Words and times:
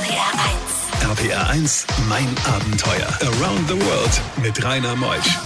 RPR 0.00 0.32
1. 1.04 1.18
RPR 1.18 1.50
1, 1.50 1.86
mein 2.08 2.26
Abenteuer. 2.46 3.06
Around 3.20 3.68
the 3.68 3.74
World 3.74 4.22
mit 4.42 4.64
Rainer 4.64 4.96
Meusch. 4.96 5.38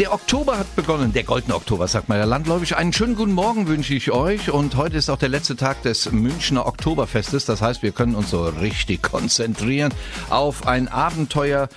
Der 0.00 0.12
Oktober 0.12 0.58
hat 0.58 0.74
begonnen, 0.74 1.12
der 1.12 1.22
goldene 1.22 1.54
Oktober, 1.54 1.86
sagt 1.86 2.08
man 2.08 2.18
ja 2.18 2.24
landläufig. 2.24 2.76
Einen 2.76 2.92
schönen 2.92 3.14
guten 3.14 3.32
Morgen 3.32 3.68
wünsche 3.68 3.94
ich 3.94 4.10
euch. 4.10 4.50
Und 4.50 4.74
heute 4.74 4.96
ist 4.96 5.08
auch 5.08 5.18
der 5.18 5.28
letzte 5.28 5.54
Tag 5.54 5.82
des 5.82 6.10
Münchner 6.10 6.66
Oktoberfestes. 6.66 7.44
Das 7.44 7.62
heißt, 7.62 7.84
wir 7.84 7.92
können 7.92 8.16
uns 8.16 8.30
so 8.30 8.44
richtig 8.46 9.02
konzentrieren 9.02 9.94
auf 10.28 10.66
ein 10.66 10.88
Abenteuer, 10.88 11.68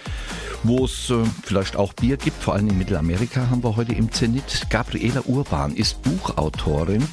wo 0.63 0.85
es 0.85 1.11
äh, 1.11 1.17
vielleicht 1.43 1.75
auch 1.75 1.93
Bier 1.93 2.17
gibt. 2.17 2.41
Vor 2.41 2.55
allem 2.55 2.69
in 2.69 2.77
Mittelamerika 2.79 3.49
haben 3.51 3.63
wir 3.63 3.75
heute 3.75 3.93
im 3.93 4.11
Zenit. 4.11 4.67
Gabriela 4.71 5.21
Urban 5.25 5.75
ist 5.75 6.01
Buchautorin 6.01 7.07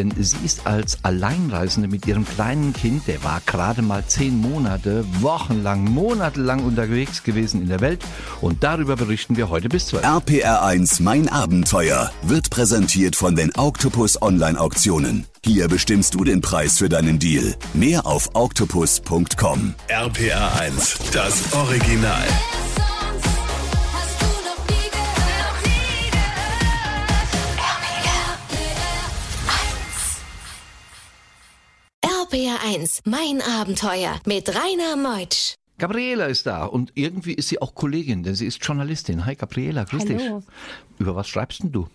denn 0.00 0.12
sie 0.18 0.38
ist 0.44 0.66
als 0.66 0.98
Alleinreisende 1.02 1.88
mit 1.88 2.06
ihrem 2.06 2.26
kleinen 2.26 2.72
Kind, 2.72 3.06
der 3.06 3.22
war 3.22 3.42
gerade 3.44 3.82
mal 3.82 4.02
zehn 4.06 4.40
Monate, 4.40 5.04
wochenlang, 5.20 5.84
monatelang 5.84 6.64
unterwegs 6.64 7.22
gewesen 7.22 7.60
in 7.60 7.68
der 7.68 7.80
Welt 7.80 8.02
und 8.40 8.64
darüber 8.64 8.96
berichten 8.96 9.36
wir 9.36 9.50
heute 9.50 9.68
bis 9.68 9.88
12. 9.88 10.04
RPR1 10.04 11.02
Mein 11.02 11.28
Abenteuer 11.28 12.10
wird 12.22 12.48
präsentiert 12.48 13.14
von 13.14 13.36
den 13.36 13.52
Octopus 13.56 14.22
Online 14.22 14.58
Auktionen. 14.58 15.26
Hier 15.44 15.68
bestimmst 15.68 16.14
du 16.14 16.24
den 16.24 16.40
Preis 16.40 16.78
für 16.78 16.88
deinen 16.88 17.18
Deal. 17.18 17.54
Mehr 17.74 18.06
auf 18.06 18.30
octopus.com. 18.34 19.74
RPR1, 19.88 21.12
das 21.12 21.52
Original. 21.52 22.26
RPR1, 32.70 33.00
mein 33.04 33.42
Abenteuer 33.42 34.20
mit 34.26 34.48
Rainer 34.48 34.96
Meutsch. 34.96 35.54
Gabriela 35.78 36.26
ist 36.26 36.46
da 36.46 36.64
und 36.64 36.92
irgendwie 36.94 37.32
ist 37.32 37.48
sie 37.48 37.60
auch 37.60 37.74
Kollegin, 37.74 38.22
denn 38.22 38.34
sie 38.34 38.46
ist 38.46 38.64
Journalistin. 38.64 39.24
Hi 39.24 39.34
Gabriela, 39.34 39.84
grüß 39.84 40.04
Hallo. 40.04 40.38
dich. 40.38 40.46
Über 40.98 41.16
was 41.16 41.28
schreibst 41.28 41.62
denn 41.62 41.72
du? 41.72 41.88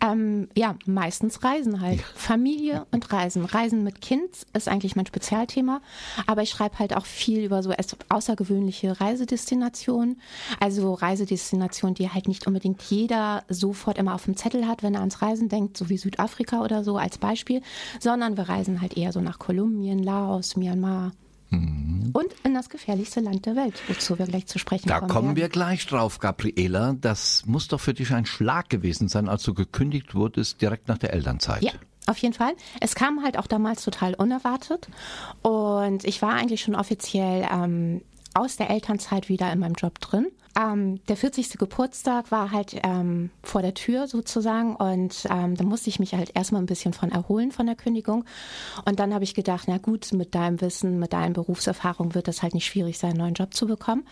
Ähm, 0.00 0.48
ja, 0.56 0.76
meistens 0.86 1.42
Reisen 1.44 1.80
halt. 1.80 2.00
Familie 2.14 2.86
und 2.92 3.12
Reisen. 3.12 3.44
Reisen 3.44 3.84
mit 3.84 4.00
Kind 4.00 4.30
ist 4.52 4.68
eigentlich 4.68 4.96
mein 4.96 5.06
Spezialthema. 5.06 5.80
Aber 6.26 6.42
ich 6.42 6.50
schreibe 6.50 6.78
halt 6.78 6.96
auch 6.96 7.06
viel 7.06 7.44
über 7.44 7.62
so 7.62 7.72
außergewöhnliche 8.08 9.00
Reisedestinationen. 9.00 10.20
Also 10.60 10.94
Reisedestinationen, 10.94 11.94
die 11.94 12.10
halt 12.10 12.28
nicht 12.28 12.46
unbedingt 12.46 12.82
jeder 12.82 13.44
sofort 13.48 13.98
immer 13.98 14.14
auf 14.14 14.24
dem 14.24 14.36
Zettel 14.36 14.66
hat, 14.66 14.82
wenn 14.82 14.94
er 14.94 15.00
ans 15.00 15.22
Reisen 15.22 15.48
denkt, 15.48 15.76
so 15.76 15.88
wie 15.88 15.98
Südafrika 15.98 16.62
oder 16.62 16.84
so 16.84 16.96
als 16.96 17.18
Beispiel. 17.18 17.62
Sondern 18.00 18.36
wir 18.36 18.48
reisen 18.48 18.80
halt 18.80 18.96
eher 18.96 19.12
so 19.12 19.20
nach 19.20 19.38
Kolumbien, 19.38 20.02
Laos, 20.02 20.56
Myanmar. 20.56 21.12
Und 21.50 22.34
in 22.44 22.54
das 22.54 22.68
gefährlichste 22.68 23.20
Land 23.20 23.46
der 23.46 23.56
Welt, 23.56 23.74
wozu 23.88 24.18
wir 24.18 24.26
gleich 24.26 24.46
zu 24.46 24.58
sprechen 24.58 24.88
Da 24.88 24.98
kommen. 25.00 25.10
kommen 25.10 25.26
werden. 25.28 25.36
wir 25.36 25.48
gleich 25.48 25.86
drauf, 25.86 26.18
Gabriela. 26.18 26.94
Das 27.00 27.44
muss 27.46 27.68
doch 27.68 27.80
für 27.80 27.94
dich 27.94 28.12
ein 28.12 28.26
Schlag 28.26 28.68
gewesen 28.68 29.08
sein, 29.08 29.28
als 29.28 29.42
du 29.44 29.54
gekündigt 29.54 30.14
wurdest 30.14 30.60
direkt 30.60 30.88
nach 30.88 30.98
der 30.98 31.12
Elternzeit. 31.12 31.62
Ja, 31.62 31.72
auf 32.06 32.18
jeden 32.18 32.34
Fall. 32.34 32.52
Es 32.80 32.94
kam 32.94 33.22
halt 33.22 33.38
auch 33.38 33.46
damals 33.46 33.82
total 33.84 34.14
unerwartet. 34.14 34.88
Und 35.42 36.04
ich 36.04 36.20
war 36.22 36.32
eigentlich 36.34 36.60
schon 36.62 36.74
offiziell 36.74 37.46
ähm, 37.50 38.02
aus 38.34 38.56
der 38.56 38.70
Elternzeit 38.70 39.28
wieder 39.28 39.50
in 39.52 39.58
meinem 39.58 39.74
Job 39.74 39.98
drin. 40.00 40.26
Ähm, 40.56 41.04
der 41.06 41.16
40. 41.16 41.58
Geburtstag 41.58 42.30
war 42.30 42.50
halt 42.50 42.76
ähm, 42.82 43.30
vor 43.42 43.62
der 43.62 43.74
Tür 43.74 44.06
sozusagen 44.06 44.76
und 44.76 45.26
ähm, 45.30 45.56
da 45.56 45.64
musste 45.64 45.90
ich 45.90 45.98
mich 45.98 46.14
halt 46.14 46.32
erstmal 46.34 46.62
ein 46.62 46.66
bisschen 46.66 46.92
von 46.92 47.10
erholen 47.10 47.52
von 47.52 47.66
der 47.66 47.76
Kündigung. 47.76 48.24
Und 48.84 49.00
dann 49.00 49.14
habe 49.14 49.24
ich 49.24 49.34
gedacht, 49.34 49.64
na 49.68 49.78
gut, 49.78 50.12
mit 50.12 50.34
deinem 50.34 50.60
Wissen, 50.60 50.98
mit 50.98 51.12
deiner 51.12 51.34
Berufserfahrung 51.34 52.14
wird 52.14 52.28
es 52.28 52.42
halt 52.42 52.54
nicht 52.54 52.66
schwierig 52.66 52.98
sein, 52.98 53.10
einen 53.10 53.20
neuen 53.20 53.34
Job 53.34 53.54
zu 53.54 53.66
bekommen. 53.66 54.06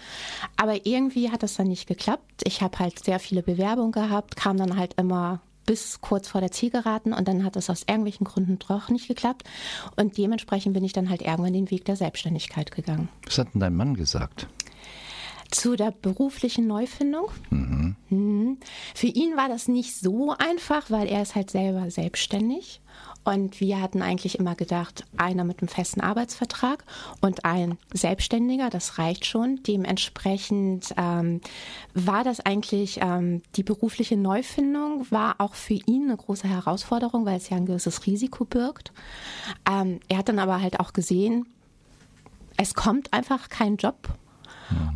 Aber 0.57 0.87
irgendwie 0.87 1.31
hat 1.31 1.42
das 1.42 1.55
dann 1.55 1.69
nicht 1.69 1.87
geklappt. 1.87 2.42
Ich 2.45 2.62
habe 2.62 2.79
halt 2.79 3.05
sehr 3.05 3.19
viele 3.19 3.42
Bewerbungen 3.42 3.92
gehabt, 3.92 4.36
kam 4.36 4.57
dann 4.57 4.77
halt 4.77 4.95
immer 4.98 5.41
bis 5.67 6.01
kurz 6.01 6.29
vor 6.29 6.41
der 6.41 6.53
Zielgeraden 6.53 7.13
und 7.13 7.29
dann 7.29 7.45
hat 7.45 7.57
es 7.57 7.68
aus 7.68 7.83
irgendwelchen 7.89 8.24
Gründen 8.24 8.58
doch 8.58 8.89
nicht 8.89 9.08
geklappt. 9.08 9.45
Und 9.97 10.17
dementsprechend 10.17 10.73
bin 10.74 10.85
ich 10.85 10.92
dann 10.92 11.11
halt 11.11 11.23
irgendwann 11.23 11.53
den 11.53 11.70
Weg 11.70 11.85
der 11.85 11.97
Selbstständigkeit 11.97 12.70
gegangen. 12.70 13.08
Was 13.24 13.39
hat 13.39 13.53
denn 13.53 13.61
dein 13.61 13.74
Mann 13.74 13.95
gesagt? 13.95 14.48
Zu 15.51 15.77
der 15.77 15.90
beruflichen 15.90 16.67
Neufindung. 16.67 17.29
Mhm. 17.51 18.58
Für 18.95 19.07
ihn 19.07 19.36
war 19.36 19.48
das 19.48 19.68
nicht 19.68 19.95
so 19.95 20.34
einfach, 20.36 20.90
weil 20.90 21.08
er 21.08 21.23
ist 21.23 21.34
halt 21.34 21.51
selber 21.51 21.90
selbstständig. 21.90 22.80
Und 23.27 23.61
wir 23.61 23.80
hatten 23.80 24.02
eigentlich 24.02 24.39
immer 24.39 24.55
gedacht, 24.55 25.05
einer 25.17 25.42
mit 25.42 25.58
einem 25.58 25.67
festen 25.67 26.01
Arbeitsvertrag 26.01 26.85
und 27.20 27.45
ein 27.45 27.77
Selbstständiger, 27.92 28.70
das 28.70 28.98
reicht 28.98 29.27
schon. 29.27 29.64
Dementsprechend 29.64 30.95
ähm, 30.96 31.40
war 31.92 32.23
das 32.23 32.39
eigentlich, 32.39 33.01
ähm, 33.02 33.42
die 33.56 33.64
berufliche 33.64 34.17
Neufindung 34.17 35.11
war 35.11 35.40
auch 35.40 35.55
für 35.55 35.74
ihn 35.74 36.05
eine 36.05 36.17
große 36.17 36.46
Herausforderung, 36.46 37.27
weil 37.27 37.39
es 37.39 37.51
ja 37.51 37.56
ein 37.56 37.67
gewisses 37.67 38.06
Risiko 38.06 38.45
birgt. 38.45 38.92
Ähm, 39.68 39.98
er 40.08 40.18
hat 40.18 40.29
dann 40.29 40.39
aber 40.39 40.62
halt 40.62 40.79
auch 40.79 40.92
gesehen, 40.92 41.46
es 42.56 42.74
kommt 42.74 43.12
einfach 43.12 43.48
kein 43.48 43.77
Job. 43.77 44.08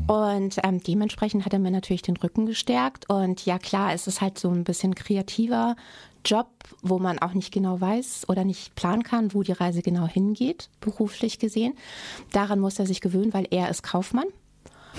Und 0.06 0.56
ähm, 0.64 0.82
dementsprechend 0.82 1.44
hat 1.44 1.52
er 1.52 1.58
mir 1.58 1.70
natürlich 1.70 2.02
den 2.02 2.16
Rücken 2.16 2.46
gestärkt. 2.46 3.08
Und 3.08 3.46
ja, 3.46 3.58
klar, 3.58 3.92
es 3.92 4.06
ist 4.06 4.20
halt 4.20 4.38
so 4.38 4.50
ein 4.50 4.64
bisschen 4.64 4.94
kreativer 4.94 5.76
Job, 6.24 6.48
wo 6.82 6.98
man 6.98 7.18
auch 7.18 7.32
nicht 7.32 7.52
genau 7.52 7.80
weiß 7.80 8.28
oder 8.28 8.44
nicht 8.44 8.74
planen 8.74 9.02
kann, 9.02 9.32
wo 9.32 9.42
die 9.42 9.52
Reise 9.52 9.82
genau 9.82 10.06
hingeht, 10.06 10.68
beruflich 10.80 11.38
gesehen. 11.38 11.74
Daran 12.32 12.60
muss 12.60 12.78
er 12.78 12.86
sich 12.86 13.00
gewöhnen, 13.00 13.32
weil 13.32 13.46
er 13.50 13.70
ist 13.70 13.82
Kaufmann. 13.82 14.26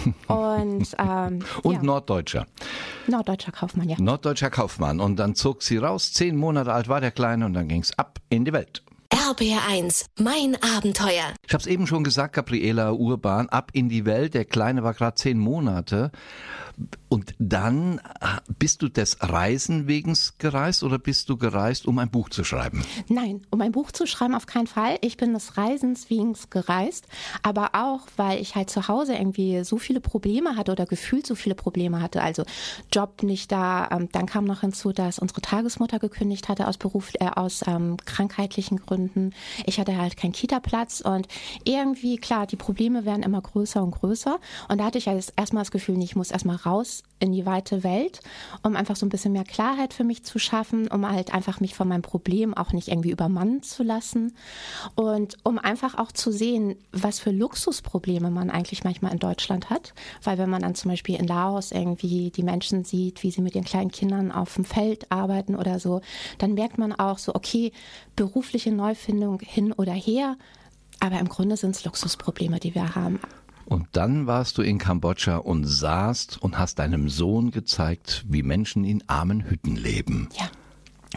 Und, 0.28 0.96
ähm, 0.98 1.44
Und 1.64 1.74
ja, 1.74 1.84
Norddeutscher. 1.84 2.48
norddeutscher 3.08 3.52
Kaufmann, 3.52 3.90
ja. 3.90 3.98
Norddeutscher 4.00 4.50
Kaufmann. 4.50 5.02
Und 5.02 5.18
dann 5.18 5.36
zog 5.36 5.64
sie 5.64 5.78
raus. 5.78 6.14
Zehn 6.14 6.38
Monate 6.38 6.72
alt 6.72 6.88
war 6.88 7.02
der 7.02 7.12
Kleine 7.12 7.46
und 7.46 7.54
dann 7.54 7.68
ging's 7.68 7.92
ab 7.98 8.20
in 8.30 8.46
die 8.46 8.54
Welt. 8.54 8.84
RPR1, 9.32 10.08
mein 10.20 10.58
Abenteuer. 10.62 11.34
Ich 11.48 11.54
habe 11.54 11.62
es 11.62 11.68
eben 11.68 11.88
schon 11.88 12.04
gesagt, 12.04 12.36
Gabriela 12.36 12.92
Urban, 12.92 13.48
ab 13.48 13.72
in 13.72 13.88
die 13.88 14.06
Welt. 14.06 14.34
Der 14.34 14.44
Kleine 14.44 14.84
war 14.84 14.94
gerade 14.94 15.16
zehn 15.16 15.40
Monate. 15.40 16.12
Und 17.10 17.36
dann 17.40 18.00
äh, 18.00 18.38
bist 18.58 18.82
du 18.82 18.90
des 18.90 19.18
Reisen 19.22 19.88
wegen 19.88 20.18
gereist 20.38 20.84
oder 20.84 20.98
bist 20.98 21.30
du 21.30 21.38
gereist, 21.38 21.86
um 21.86 22.00
ein 22.00 22.10
Buch 22.10 22.30
zu 22.30 22.44
schreiben? 22.44 22.84
Nein, 23.08 23.42
um 23.52 23.62
ein 23.62 23.72
Buch 23.72 23.92
zu 23.92 24.06
schreiben, 24.06 24.34
auf 24.34 24.46
keinen 24.46 24.68
Fall. 24.68 24.98
Ich 25.02 25.18
bin 25.18 25.34
des 25.34 25.58
Reisens 25.58 26.10
wegen 26.10 26.36
gereist, 26.50 27.06
aber 27.44 27.72
auch, 27.74 28.08
weil 28.18 28.42
ich 28.42 28.56
halt 28.56 28.70
zu 28.70 28.88
Hause 28.88 29.14
irgendwie 29.14 29.64
so 29.64 29.78
viele 29.78 30.00
Probleme 30.00 30.56
hatte 30.56 30.72
oder 30.72 30.86
gefühlt 30.86 31.28
so 31.28 31.36
viele 31.36 31.56
Probleme 31.56 32.02
hatte. 32.02 32.22
Also 32.22 32.44
Job 32.92 33.24
nicht 33.24 33.52
da. 33.52 33.90
Ähm, 33.92 34.10
dann 34.12 34.26
kam 34.26 34.46
noch 34.46 34.62
hinzu, 34.62 34.92
dass 34.92 35.20
unsere 35.20 35.42
Tagesmutter 35.42 36.00
gekündigt 36.00 36.50
hatte 36.50 36.68
aus 36.68 36.78
Beruf, 36.78 37.12
äh, 37.20 37.28
aus 37.28 37.64
ähm, 37.68 37.98
krankheitlichen 38.06 38.78
Gründen. 38.78 39.21
Ich 39.66 39.80
hatte 39.80 39.98
halt 39.98 40.18
keinen 40.18 40.34
Kita-Platz 40.34 41.02
und 41.02 41.28
irgendwie, 41.64 42.18
klar, 42.18 42.48
die 42.48 42.56
Probleme 42.56 43.06
werden 43.06 43.24
immer 43.24 43.42
größer 43.42 43.82
und 43.82 43.92
größer. 43.92 44.40
Und 44.68 44.80
da 44.80 44.86
hatte 44.86 44.98
ich 44.98 45.08
erstmal 45.08 45.62
das 45.62 45.72
Gefühl, 45.72 46.02
ich 46.02 46.16
muss 46.16 46.32
erstmal 46.32 46.58
raus 46.58 47.04
in 47.22 47.32
die 47.32 47.46
weite 47.46 47.84
Welt, 47.84 48.20
um 48.64 48.76
einfach 48.76 48.96
so 48.96 49.06
ein 49.06 49.10
bisschen 49.10 49.32
mehr 49.32 49.44
Klarheit 49.44 49.94
für 49.94 50.04
mich 50.04 50.24
zu 50.24 50.40
schaffen, 50.40 50.88
um 50.88 51.10
halt 51.10 51.34
einfach 51.34 51.60
mich 51.60 51.76
von 51.76 51.88
meinem 51.88 52.02
Problem 52.02 52.54
auch 52.54 52.74
nicht 52.74 52.88
irgendwie 52.88 53.12
übermannen 53.12 53.64
zu 53.64 53.84
lassen 53.84 54.36
und 54.96 55.38
um 55.44 55.60
einfach 55.60 55.98
auch 55.98 56.12
zu 56.12 56.32
sehen, 56.32 56.76
was 56.92 57.20
für 57.20 57.32
Luxusprobleme 57.32 58.32
man 58.32 58.50
eigentlich 58.50 58.84
manchmal 58.84 59.14
in 59.14 59.20
Deutschland 59.20 59.70
hat. 59.70 59.94
Weil 60.24 60.38
wenn 60.38 60.50
man 60.50 60.64
dann 60.64 60.76
zum 60.76 60.90
Beispiel 60.90 61.20
in 61.20 61.28
Laos 61.28 61.72
irgendwie 61.72 62.32
die 62.32 62.44
Menschen 62.44 62.84
sieht, 62.84 63.24
wie 63.24 63.32
sie 63.32 63.42
mit 63.42 63.56
ihren 63.56 63.66
kleinen 63.66 63.92
Kindern 63.92 64.32
auf 64.32 64.56
dem 64.56 64.66
Feld 64.66 65.12
arbeiten 65.12 65.56
oder 65.56 65.80
so, 65.80 66.02
dann 66.40 66.56
merkt 66.56 66.78
man 66.78 66.92
auch 66.92 67.20
so, 67.20 67.36
okay, 67.36 67.72
berufliche 68.16 68.72
Neufindung 68.72 69.40
hin 69.40 69.72
oder 69.74 69.94
her, 69.94 70.38
aber 71.00 71.20
im 71.20 71.30
Grunde 71.30 71.58
sind 71.58 71.76
es 71.76 71.84
Luxusprobleme, 71.84 72.60
die 72.60 72.76
wir 72.76 72.96
haben. 72.96 73.20
Und 73.66 73.88
dann 73.94 74.28
warst 74.28 74.58
du 74.58 74.62
in 74.62 74.78
Kambodscha 74.78 75.38
und 75.38 75.66
saßt 75.66 76.42
und 76.42 76.58
hast 76.58 76.80
deinem 76.80 77.10
Sohn 77.10 77.52
gezeigt, 77.52 78.26
wie 78.28 78.44
Menschen 78.44 78.84
in 78.84 79.04
armen 79.08 79.50
Hütten 79.50 79.76
leben. 79.76 80.30
Ja. 80.38 80.50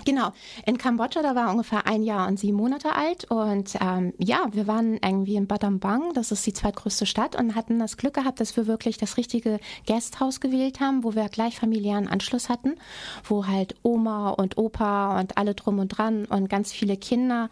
Genau, 0.05 0.33
in 0.67 0.77
Kambodscha, 0.77 1.23
da 1.23 1.37
war 1.37 1.51
ungefähr 1.51 1.87
ein 1.87 2.03
Jahr 2.03 2.27
und 2.27 2.39
sieben 2.39 2.57
Monate 2.57 2.97
alt. 2.97 3.31
Und 3.31 3.77
ähm, 3.81 4.13
ja, 4.19 4.47
wir 4.51 4.67
waren 4.67 4.95
irgendwie 4.95 5.37
in 5.37 5.47
Battambang, 5.47 6.13
das 6.15 6.33
ist 6.33 6.45
die 6.47 6.53
zweitgrößte 6.53 7.07
Stadt 7.07 7.37
und 7.37 7.55
hatten 7.55 7.79
das 7.79 7.97
Glück 7.97 8.15
gehabt, 8.15 8.41
dass 8.41 8.57
wir 8.57 8.67
wirklich 8.67 8.99
das 8.99 9.17
richtige 9.17 9.61
Gasthaus 9.87 10.41
gewählt 10.41 10.81
haben, 10.81 11.05
wo 11.05 11.15
wir 11.15 11.29
gleich 11.29 11.61
familiären 11.61 12.09
Anschluss 12.09 12.49
hatten, 12.49 12.75
wo 13.23 13.47
halt 13.47 13.77
Oma 13.83 14.31
und 14.31 14.59
Opa 14.59 15.21
und 15.21 15.39
alle 15.39 15.55
drum 15.55 15.79
und 15.79 15.89
dran 15.89 16.25
und 16.25 16.51
ganz 16.51 16.73
viele 16.73 16.97
Kinder. 16.97 17.49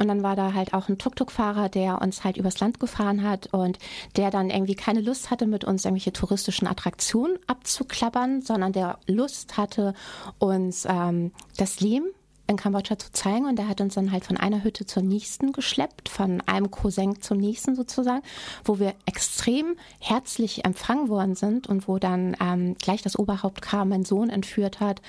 Und 0.00 0.08
dann 0.08 0.24
war 0.24 0.34
da 0.34 0.52
halt 0.52 0.74
auch 0.74 0.88
ein 0.88 0.98
Tuk-Tuk-Fahrer, 0.98 1.68
der 1.68 2.02
uns 2.02 2.24
halt 2.24 2.36
übers 2.36 2.58
Land 2.58 2.80
gefahren 2.80 3.22
hat 3.22 3.54
und 3.54 3.78
der 4.16 4.32
dann 4.32 4.50
irgendwie 4.50 4.74
keine 4.74 5.00
Lust 5.00 5.30
hatte, 5.30 5.46
mit 5.46 5.64
uns 5.64 5.84
irgendwelche 5.84 6.12
touristischen 6.12 6.66
Attraktionen 6.66 7.38
abzuklappern, 7.46 8.42
sondern 8.42 8.72
der 8.72 8.98
Lust 9.06 9.56
hatte, 9.56 9.94
uns 10.38 10.86
ähm, 10.88 11.30
das 11.56 11.83
Leben 11.84 12.06
in 12.46 12.56
Kambodscha 12.56 12.98
zu 12.98 13.10
zeigen 13.12 13.46
und 13.46 13.56
der 13.58 13.68
hat 13.68 13.80
uns 13.80 13.94
dann 13.94 14.12
halt 14.12 14.24
von 14.24 14.36
einer 14.36 14.64
Hütte 14.64 14.84
zur 14.84 15.02
nächsten 15.02 15.52
geschleppt, 15.52 16.08
von 16.08 16.42
einem 16.42 16.70
Cousin 16.70 17.20
zum 17.20 17.38
nächsten 17.38 17.74
sozusagen, 17.74 18.22
wo 18.64 18.78
wir 18.78 18.94
extrem 19.06 19.76
herzlich 19.98 20.64
empfangen 20.64 21.08
worden 21.08 21.34
sind 21.34 21.66
und 21.66 21.88
wo 21.88 21.98
dann 21.98 22.36
ähm, 22.40 22.76
gleich 22.78 23.02
das 23.02 23.18
Oberhaupt 23.18 23.62
kam, 23.62 23.88
mein 23.88 24.04
Sohn 24.04 24.28
entführt 24.28 24.80
hat, 24.80 25.00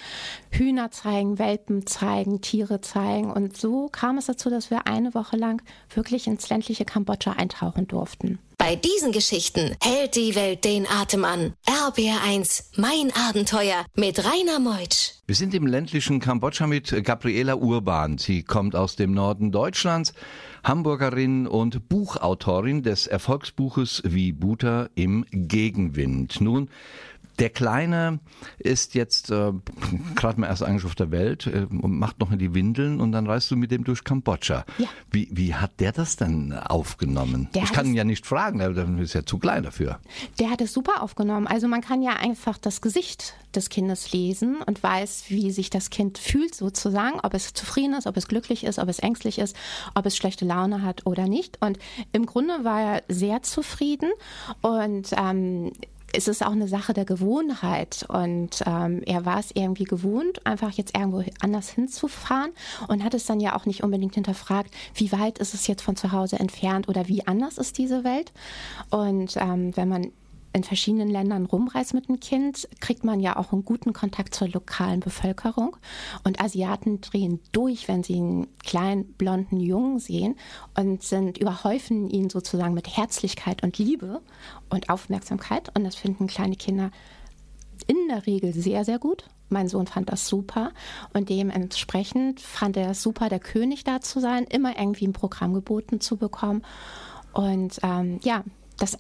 Hühner 0.50 0.92
zeigen, 0.92 1.38
Welpen 1.38 1.86
zeigen, 1.86 2.40
Tiere 2.40 2.80
zeigen 2.80 3.32
und 3.32 3.58
so 3.58 3.90
kam 3.92 4.18
es 4.18 4.28
dazu, 4.28 4.50
dass 4.50 4.70
wir 4.70 4.88
eine 4.88 5.14
Woche 5.14 5.36
lang 5.36 5.62
wirklich 5.94 6.28
ins 6.28 6.48
ländliche 6.50 6.86
Kambodscha 6.86 7.34
eintauchen 7.34 7.88
durften. 7.88 8.40
Bei 8.58 8.76
diesen 8.76 9.12
Geschichten 9.12 9.76
hält 9.82 10.16
die 10.16 10.36
Welt 10.36 10.64
den 10.64 10.88
Atem 10.88 11.26
an. 11.26 11.54
RBR1, 11.68 12.64
mein 12.78 13.12
Abenteuer 13.14 13.86
mit 13.96 14.20
Rainer 14.20 14.60
Meutsch. 14.60 15.14
Wir 15.28 15.36
sind 15.36 15.54
im 15.54 15.68
ländlichen 15.68 16.20
Kambodscha 16.20 16.68
mit 16.68 17.04
Gabriela 17.04 17.56
Urban. 17.56 18.18
Sie 18.18 18.44
kommt 18.44 18.76
aus 18.76 18.96
dem 18.96 19.14
Norden 19.14 19.52
Deutschlands, 19.52 20.14
Hamburgerin 20.64 21.48
und 21.48 21.90
Buchautorin 21.90 22.84
des 22.84 23.08
Erfolgsbuches 23.08 24.04
Wie 24.06 24.32
Buter 24.32 24.90
im 24.96 25.26
Gegenwind. 25.32 26.40
Nun, 26.42 26.70
der 27.40 27.50
Kleine 27.50 28.20
ist 28.58 28.96
jetzt 28.96 29.32
äh, 29.32 29.52
gerade 30.16 30.40
mal 30.40 30.48
erst 30.48 30.64
eigentlich 30.64 30.86
auf 30.86 30.96
der 30.96 31.12
Welt 31.12 31.48
äh, 31.48 31.68
und 31.70 31.98
macht 31.98 32.20
noch 32.20 32.32
in 32.32 32.40
die 32.40 32.54
Windeln 32.54 33.02
und 33.02 33.12
dann 33.12 33.28
reist 33.28 33.52
du 33.52 33.56
mit 33.56 33.72
dem 33.72 33.84
durch 33.84 34.04
Kambodscha. 34.04 34.66
Ja. 34.78 34.88
Wie, 35.12 35.30
wie 35.32 35.54
hat 35.54 35.80
der 35.80 35.92
das 35.92 36.16
dann 36.16 36.54
aufgenommen? 36.54 37.50
Der 37.54 37.64
ich 37.64 37.72
kann 37.72 37.88
ihn 37.88 37.94
ja 37.94 38.04
nicht 38.04 38.26
fragen, 38.26 38.60
der 38.60 38.76
ist 39.00 39.14
ja 39.14 39.26
zu 39.26 39.38
klein 39.38 39.64
dafür. 39.64 40.00
Der 40.40 40.50
hat 40.50 40.62
es 40.62 40.74
super 40.74 41.02
aufgenommen. 41.02 41.48
Also 41.48 41.68
man 41.68 41.82
kann 41.82 42.02
ja 42.02 42.14
einfach 42.14 42.58
das 42.58 42.82
Gesicht 42.82 43.36
des 43.56 43.70
Kindes 43.70 44.12
lesen 44.12 44.62
und 44.66 44.82
weiß, 44.84 45.26
wie 45.30 45.52
sich 45.52 45.70
das 45.70 45.90
Kind 45.90 46.18
fühlt 46.18 46.56
sozusagen, 46.56 47.20
ob 47.22 47.34
es 47.34 47.54
zufrieden 47.54 47.94
ist, 47.94 48.08
ob 48.08 48.18
es 48.18 48.28
glücklich 48.28 48.64
ist, 48.64 48.80
ob 48.80 48.90
es 48.90 49.00
ängstlich 49.00 49.40
ist, 49.40 49.56
ob 49.94 50.06
es 50.06 50.18
schlechte 50.18 50.46
Laune 50.46 50.82
hat 50.82 51.06
oder 51.06 51.28
nicht. 51.28 51.58
Und 51.62 51.80
im 52.12 52.26
Grunde 52.26 52.64
war 52.64 52.82
er 52.82 53.04
sehr 53.08 53.44
zufrieden 53.44 54.12
und 54.62 55.10
ähm, 55.18 55.72
es 56.16 56.28
ist 56.28 56.46
auch 56.46 56.52
eine 56.52 56.68
Sache 56.68 56.94
der 56.94 57.06
Gewohnheit. 57.06 58.06
Und 58.08 58.64
ähm, 58.66 59.02
er 59.06 59.26
war 59.26 59.40
es 59.40 59.52
irgendwie 59.54 59.84
gewohnt, 59.84 60.46
einfach 60.46 60.72
jetzt 60.72 60.98
irgendwo 60.98 61.24
anders 61.42 61.70
hinzufahren 61.70 62.52
und 62.88 63.04
hat 63.04 63.14
es 63.14 63.26
dann 63.26 63.40
ja 63.40 63.56
auch 63.56 63.66
nicht 63.66 63.84
unbedingt 63.84 64.16
hinterfragt, 64.16 64.72
wie 64.94 65.12
weit 65.12 65.40
ist 65.40 65.54
es 65.54 65.68
jetzt 65.68 65.82
von 65.82 65.96
zu 65.96 66.12
Hause 66.12 66.40
entfernt 66.40 66.88
oder 66.88 67.08
wie 67.08 67.28
anders 67.28 67.58
ist 67.58 67.78
diese 67.78 68.04
Welt. 68.04 68.32
Und 68.90 69.36
ähm, 69.38 69.76
wenn 69.76 69.90
man 69.90 70.12
in 70.56 70.64
verschiedenen 70.64 71.10
Ländern 71.10 71.46
rumreist 71.46 71.94
mit 71.94 72.08
einem 72.08 72.22
Kind, 72.22 72.68
kriegt 72.80 73.04
man 73.04 73.20
ja 73.20 73.36
auch 73.36 73.52
einen 73.52 73.66
guten 73.66 73.92
Kontakt 73.92 74.34
zur 74.34 74.48
lokalen 74.48 75.02
Bevölkerung. 75.02 75.76
Und 76.24 76.42
Asiaten 76.42 77.02
drehen 77.02 77.42
durch, 77.52 77.90
wenn 77.90 78.04
sie 78.04 78.16
einen 78.16 78.48
kleinen 78.60 79.06
blonden 79.14 79.60
Jungen 79.60 80.00
sehen 80.00 80.36
und 80.78 81.04
sind 81.04 81.38
überhäufen 81.38 82.10
ihn 82.10 82.30
sozusagen 82.30 82.74
mit 82.74 82.96
Herzlichkeit 82.96 83.64
und 83.64 83.78
Liebe 83.78 84.22
und 84.70 84.90
Aufmerksamkeit. 84.90 85.76
Und 85.76 85.84
das 85.84 85.96
finden 85.96 86.28
kleine 86.28 86.56
Kinder 86.56 86.90
in 87.88 88.08
der 88.08 88.26
Regel 88.26 88.54
sehr, 88.54 88.86
sehr 88.86 88.98
gut. 88.98 89.26
Mein 89.50 89.68
Sohn 89.68 89.88
fand 89.88 90.10
das 90.10 90.28
super 90.28 90.72
und 91.14 91.30
dementsprechend 91.30 92.40
fand 92.40 92.78
er 92.78 92.92
es 92.92 93.04
super, 93.04 93.28
der 93.28 93.40
König 93.40 93.84
da 93.84 94.00
zu 94.00 94.20
sein, 94.22 94.46
immer 94.46 94.80
irgendwie 94.80 95.06
ein 95.06 95.14
Programm 95.14 95.54
geboten 95.54 96.00
zu 96.00 96.16
bekommen. 96.16 96.64
Und 97.34 97.78
ähm, 97.84 98.20
ja, 98.24 98.44
das 98.78 98.98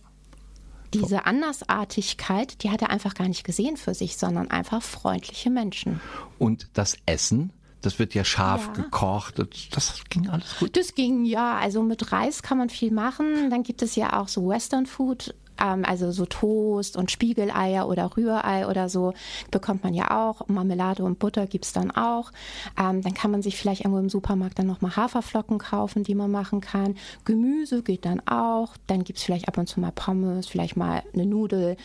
diese 0.93 1.25
Andersartigkeit, 1.25 2.63
die 2.63 2.69
hat 2.69 2.81
er 2.81 2.89
einfach 2.89 3.13
gar 3.13 3.27
nicht 3.27 3.43
gesehen 3.43 3.77
für 3.77 3.93
sich, 3.93 4.17
sondern 4.17 4.51
einfach 4.51 4.81
freundliche 4.81 5.49
Menschen. 5.49 5.99
Und 6.39 6.67
das 6.73 6.97
Essen? 7.05 7.51
Das 7.81 7.99
wird 7.99 8.15
ja 8.15 8.25
scharf 8.25 8.71
ja. 8.75 8.83
gekocht. 8.83 9.35
Das 9.71 10.01
ging 10.09 10.27
alles 10.27 10.57
gut. 10.57 10.75
Das 10.75 10.95
ging 10.95 11.23
ja. 11.23 11.55
Also 11.57 11.83
mit 11.83 12.11
Reis 12.11 12.41
kann 12.41 12.57
man 12.57 12.69
viel 12.69 12.91
machen. 12.91 13.51
Dann 13.51 13.61
gibt 13.61 13.83
es 13.83 13.95
ja 13.95 14.19
auch 14.19 14.27
so 14.27 14.47
Western 14.47 14.87
Food 14.87 15.35
ähm, 15.61 15.83
also 15.85 16.11
so 16.11 16.25
Toast 16.25 16.97
und 16.97 17.11
Spiegeleier 17.11 17.87
oder 17.87 18.15
Rührei 18.15 18.67
oder 18.67 18.89
so 18.89 19.13
bekommt 19.51 19.83
man 19.83 19.93
ja 19.93 20.29
auch. 20.29 20.47
Marmelade 20.47 21.03
und 21.03 21.19
Butter 21.19 21.47
gibt 21.47 21.65
es 21.65 21.73
dann 21.73 21.91
auch. 21.91 22.31
Ähm, 22.79 23.01
dann 23.01 23.13
kann 23.13 23.31
man 23.31 23.41
sich 23.41 23.57
vielleicht 23.57 23.81
irgendwo 23.81 23.99
im 23.99 24.09
Supermarkt 24.09 24.59
dann 24.59 24.67
nochmal 24.67 24.95
Haferflocken 24.95 25.57
kaufen, 25.57 26.03
die 26.03 26.15
man 26.15 26.31
machen 26.31 26.61
kann. 26.61 26.95
Gemüse 27.25 27.83
geht 27.83 28.05
dann 28.05 28.21
auch. 28.27 28.75
Dann 28.87 29.03
gibt 29.03 29.19
es 29.19 29.25
vielleicht 29.25 29.47
ab 29.47 29.57
und 29.57 29.67
zu 29.67 29.79
mal 29.79 29.91
Pommes, 29.91 30.47
vielleicht 30.47 30.77
mal 30.77 31.03
eine 31.13 31.25
Nudel. 31.25 31.77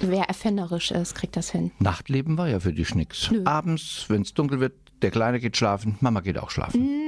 Wer 0.00 0.24
erfinderisch 0.24 0.92
ist, 0.92 1.14
kriegt 1.14 1.36
das 1.36 1.50
hin. 1.50 1.72
Nachtleben 1.80 2.38
war 2.38 2.48
ja 2.48 2.60
für 2.60 2.72
dich 2.72 2.94
nichts. 2.94 3.30
Abends, 3.44 4.04
wenn 4.08 4.22
es 4.22 4.32
dunkel 4.32 4.60
wird, 4.60 4.74
der 5.02 5.10
Kleine 5.10 5.40
geht 5.40 5.56
schlafen, 5.56 5.96
Mama 6.00 6.20
geht 6.20 6.38
auch 6.38 6.50
schlafen. 6.50 6.82
Mm 6.82 7.07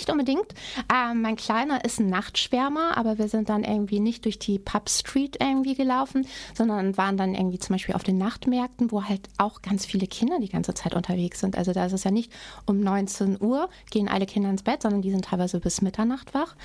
nicht 0.00 0.10
unbedingt. 0.10 0.54
Ähm, 0.92 1.22
mein 1.22 1.36
Kleiner 1.36 1.84
ist 1.84 2.00
ein 2.00 2.08
Nachtschwärmer, 2.08 2.96
aber 2.96 3.18
wir 3.18 3.28
sind 3.28 3.48
dann 3.48 3.64
irgendwie 3.64 4.00
nicht 4.00 4.24
durch 4.24 4.38
die 4.38 4.58
Pub 4.58 4.88
Street 4.88 5.36
irgendwie 5.40 5.74
gelaufen, 5.74 6.26
sondern 6.54 6.96
waren 6.96 7.16
dann 7.16 7.34
irgendwie 7.34 7.58
zum 7.58 7.74
Beispiel 7.74 7.94
auf 7.94 8.02
den 8.02 8.18
Nachtmärkten, 8.18 8.90
wo 8.90 9.04
halt 9.04 9.28
auch 9.36 9.60
ganz 9.60 9.84
viele 9.84 10.06
Kinder 10.06 10.38
die 10.40 10.48
ganze 10.48 10.74
Zeit 10.74 10.94
unterwegs 10.94 11.40
sind. 11.40 11.56
Also 11.56 11.72
da 11.72 11.84
ist 11.84 11.92
es 11.92 12.04
ja 12.04 12.10
nicht 12.10 12.32
um 12.66 12.80
19 12.80 13.40
Uhr 13.40 13.68
gehen 13.90 14.08
alle 14.08 14.26
Kinder 14.26 14.50
ins 14.50 14.62
Bett, 14.62 14.82
sondern 14.82 15.02
die 15.02 15.10
sind 15.10 15.26
teilweise 15.26 15.60
bis 15.60 15.82
Mitternacht 15.82 16.32
wach. 16.32 16.56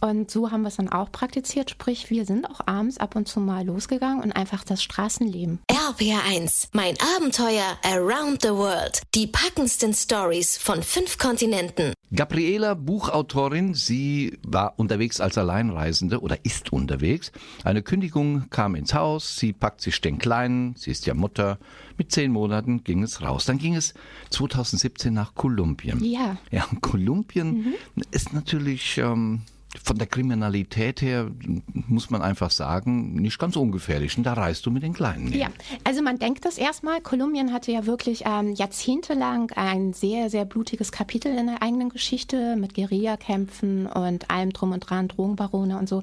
Und 0.00 0.30
so 0.30 0.52
haben 0.52 0.62
wir 0.62 0.68
es 0.68 0.76
dann 0.76 0.88
auch 0.88 1.10
praktiziert, 1.10 1.70
sprich 1.70 2.08
wir 2.08 2.24
sind 2.24 2.48
auch 2.48 2.60
abends 2.66 2.98
ab 2.98 3.16
und 3.16 3.26
zu 3.26 3.40
mal 3.40 3.66
losgegangen 3.66 4.22
und 4.22 4.30
einfach 4.30 4.62
das 4.62 4.80
Straßenleben. 4.82 5.58
RPR1, 5.68 6.68
mein 6.72 6.96
Abenteuer 7.16 7.76
around 7.82 8.42
the 8.42 8.50
world. 8.50 9.02
Die 9.16 9.26
packendsten 9.26 9.92
Stories 9.94 10.56
von 10.56 10.84
fünf 10.84 11.18
Kontinenten. 11.18 11.94
Gabriela, 12.14 12.74
Buchautorin, 12.74 13.74
sie 13.74 14.38
war 14.42 14.74
unterwegs 14.78 15.20
als 15.20 15.36
Alleinreisende 15.36 16.20
oder 16.20 16.44
ist 16.44 16.72
unterwegs. 16.72 17.32
Eine 17.64 17.82
Kündigung 17.82 18.48
kam 18.50 18.74
ins 18.74 18.94
Haus, 18.94 19.36
sie 19.36 19.52
packt 19.52 19.82
sich 19.82 20.00
den 20.00 20.18
Kleinen, 20.18 20.74
sie 20.76 20.90
ist 20.90 21.06
ja 21.06 21.14
Mutter. 21.14 21.58
Mit 21.98 22.10
zehn 22.12 22.32
Monaten 22.32 22.84
ging 22.84 23.02
es 23.02 23.20
raus. 23.20 23.44
Dann 23.44 23.58
ging 23.58 23.74
es 23.74 23.92
2017 24.30 25.12
nach 25.12 25.34
Kolumbien. 25.34 26.02
Ja. 26.02 26.38
Ja, 26.50 26.66
Kolumbien 26.80 27.48
mhm. 27.48 27.74
ist 28.10 28.32
natürlich... 28.32 28.98
Ähm, 28.98 29.42
von 29.82 29.98
der 29.98 30.06
Kriminalität 30.06 31.02
her 31.02 31.30
muss 31.72 32.08
man 32.08 32.22
einfach 32.22 32.50
sagen, 32.50 33.14
nicht 33.14 33.38
ganz 33.38 33.56
ungefährlich. 33.56 34.16
Und 34.16 34.24
da 34.24 34.32
reist 34.32 34.64
du 34.64 34.70
mit 34.70 34.82
den 34.82 34.94
Kleinen. 34.94 35.32
Ja, 35.32 35.48
also 35.84 36.02
man 36.02 36.18
denkt 36.18 36.46
das 36.46 36.56
erstmal. 36.56 37.02
Kolumbien 37.02 37.52
hatte 37.52 37.70
ja 37.70 37.84
wirklich 37.84 38.24
ähm, 38.24 38.54
jahrzehntelang 38.54 39.50
ein 39.56 39.92
sehr, 39.92 40.30
sehr 40.30 40.46
blutiges 40.46 40.90
Kapitel 40.90 41.36
in 41.36 41.46
der 41.46 41.62
eigenen 41.62 41.90
Geschichte 41.90 42.56
mit 42.56 42.74
Guerillakämpfen 42.74 43.86
und 43.86 44.30
allem 44.30 44.52
drum 44.52 44.72
und 44.72 44.80
dran, 44.80 45.08
Drogenbarone 45.08 45.78
und 45.78 45.88
so. 45.88 46.02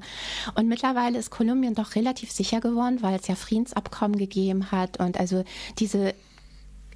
Und 0.54 0.68
mittlerweile 0.68 1.18
ist 1.18 1.30
Kolumbien 1.30 1.74
doch 1.74 1.96
relativ 1.96 2.30
sicher 2.30 2.60
geworden, 2.60 2.98
weil 3.02 3.18
es 3.18 3.26
ja 3.26 3.34
Friedensabkommen 3.34 4.16
gegeben 4.16 4.70
hat 4.70 5.00
und 5.00 5.18
also 5.18 5.44
diese 5.78 6.14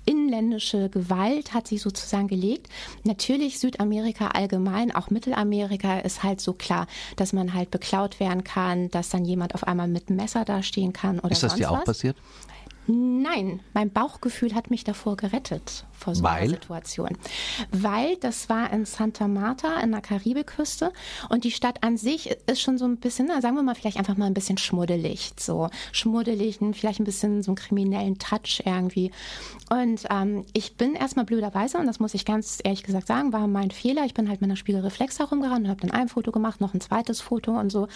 inländische 0.05 0.89
Gewalt 0.89 1.55
hat 1.55 1.69
sich 1.69 1.83
sozusagen 1.83 2.29
gelegt. 2.29 2.69
Natürlich 3.05 3.59
Südamerika 3.59 4.29
allgemein, 4.29 4.95
auch 4.95 5.11
Mittelamerika 5.11 5.99
ist 5.99 6.23
halt 6.23 6.41
so 6.41 6.53
klar, 6.53 6.87
dass 7.17 7.33
man 7.33 7.55
halt 7.55 7.71
beklaut 7.71 8.21
werden 8.21 8.45
kann, 8.45 8.91
dass 8.91 9.11
dann 9.11 9.25
jemand 9.25 9.55
auf 9.55 9.67
einmal 9.67 9.89
mit 9.89 10.09
einem 10.09 10.17
Messer 10.17 10.45
dastehen 10.45 10.93
kann 10.93 11.21
oder 11.21 11.33
Ist 11.33 11.43
das 11.43 11.55
dir 11.55 11.71
auch 11.71 11.85
passiert? 11.85 12.17
Nein, 12.87 13.61
mein 13.73 13.91
Bauchgefühl 13.91 14.55
hat 14.55 14.71
mich 14.71 14.85
davor 14.85 15.17
gerettet, 15.17 15.85
vor 16.01 16.15
so 16.15 16.23
Weil? 16.23 16.43
einer 16.43 16.51
Situation. 16.51 17.11
Weil 17.71 18.17
das 18.17 18.49
war 18.49 18.73
in 18.73 18.85
Santa 18.85 19.29
Marta 19.29 19.81
in 19.81 19.93
der 19.93 20.01
Karibikküste 20.01 20.93
und 21.29 21.45
die 21.45 21.51
Stadt 21.51 21.83
an 21.83 21.97
sich 21.97 22.31
ist 22.47 22.61
schon 22.61 22.79
so 22.79 22.87
ein 22.87 22.97
bisschen, 22.97 23.27
na, 23.29 23.41
sagen 23.41 23.57
wir 23.57 23.63
mal, 23.63 23.75
vielleicht 23.75 23.99
einfach 23.99 24.17
mal 24.17 24.27
ein 24.27 24.35
bisschen 24.35 24.59
schmuddelig. 24.59 25.33
So 25.39 25.69
schmuddelig, 25.93 26.59
vielleicht 26.73 27.01
ein 27.01 27.05
bisschen 27.05 27.43
so 27.43 27.51
einen 27.51 27.57
kriminellen 27.57 28.19
Touch 28.19 28.63
irgendwie. 28.65 29.13
Und 29.71 30.07
ähm, 30.11 30.45
ich 30.53 30.77
bin 30.77 30.95
erstmal 30.95 31.25
blöderweise, 31.25 31.79
und 31.79 31.87
das 31.87 32.01
muss 32.01 32.15
ich 32.15 32.25
ganz 32.25 32.59
ehrlich 32.65 32.83
gesagt 32.83 33.07
sagen, 33.07 33.33
war 33.33 33.47
mein 33.47 33.71
Fehler. 33.71 34.05
Ich 34.05 34.15
bin 34.15 34.29
halt 34.29 34.41
mit 34.41 34.49
einer 34.49 34.57
Spiegelreflex 34.57 35.19
herumgerannt 35.19 35.65
und 35.65 35.71
habe 35.71 35.81
dann 35.81 35.93
ein 35.93 36.09
Foto 36.09 36.33
gemacht, 36.33 36.61
noch 36.61 36.75
ein 36.75 36.81
zweites 36.81 37.21
Foto 37.21 37.53
und 37.53 37.71
so. 37.71 37.87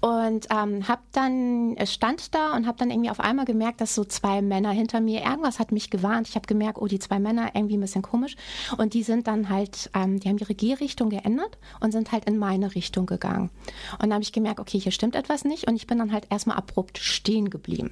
Und 0.00 0.46
ähm, 0.50 0.88
habe 0.88 1.02
dann, 1.12 1.76
stand 1.84 2.34
da 2.34 2.54
und 2.56 2.66
habe 2.66 2.78
dann 2.78 2.90
irgendwie 2.90 3.10
auf 3.10 3.20
einmal 3.20 3.44
gemerkt, 3.44 3.80
dass 3.80 3.94
so 3.94 4.04
zwei 4.04 4.30
zwei 4.30 4.42
Männer 4.42 4.70
hinter 4.70 5.00
mir. 5.00 5.22
Irgendwas 5.22 5.58
hat 5.58 5.72
mich 5.72 5.90
gewarnt. 5.90 6.28
Ich 6.28 6.34
habe 6.34 6.46
gemerkt, 6.46 6.78
oh, 6.78 6.86
die 6.86 6.98
zwei 6.98 7.18
Männer 7.18 7.39
irgendwie 7.54 7.76
ein 7.76 7.80
bisschen 7.80 8.02
komisch. 8.02 8.36
Und 8.76 8.94
die 8.94 9.02
sind 9.02 9.26
dann 9.26 9.48
halt, 9.48 9.90
ähm, 9.94 10.20
die 10.20 10.28
haben 10.28 10.38
ihre 10.38 10.54
Gehrichtung 10.54 11.10
geändert 11.10 11.58
und 11.80 11.92
sind 11.92 12.12
halt 12.12 12.24
in 12.24 12.38
meine 12.38 12.74
Richtung 12.74 13.06
gegangen. 13.06 13.50
Und 13.94 14.02
dann 14.02 14.14
habe 14.14 14.22
ich 14.22 14.32
gemerkt, 14.32 14.60
okay, 14.60 14.78
hier 14.78 14.92
stimmt 14.92 15.14
etwas 15.14 15.44
nicht. 15.44 15.68
Und 15.68 15.76
ich 15.76 15.86
bin 15.86 15.98
dann 15.98 16.12
halt 16.12 16.26
erstmal 16.30 16.56
abrupt 16.56 16.98
stehen 16.98 17.50
geblieben. 17.50 17.90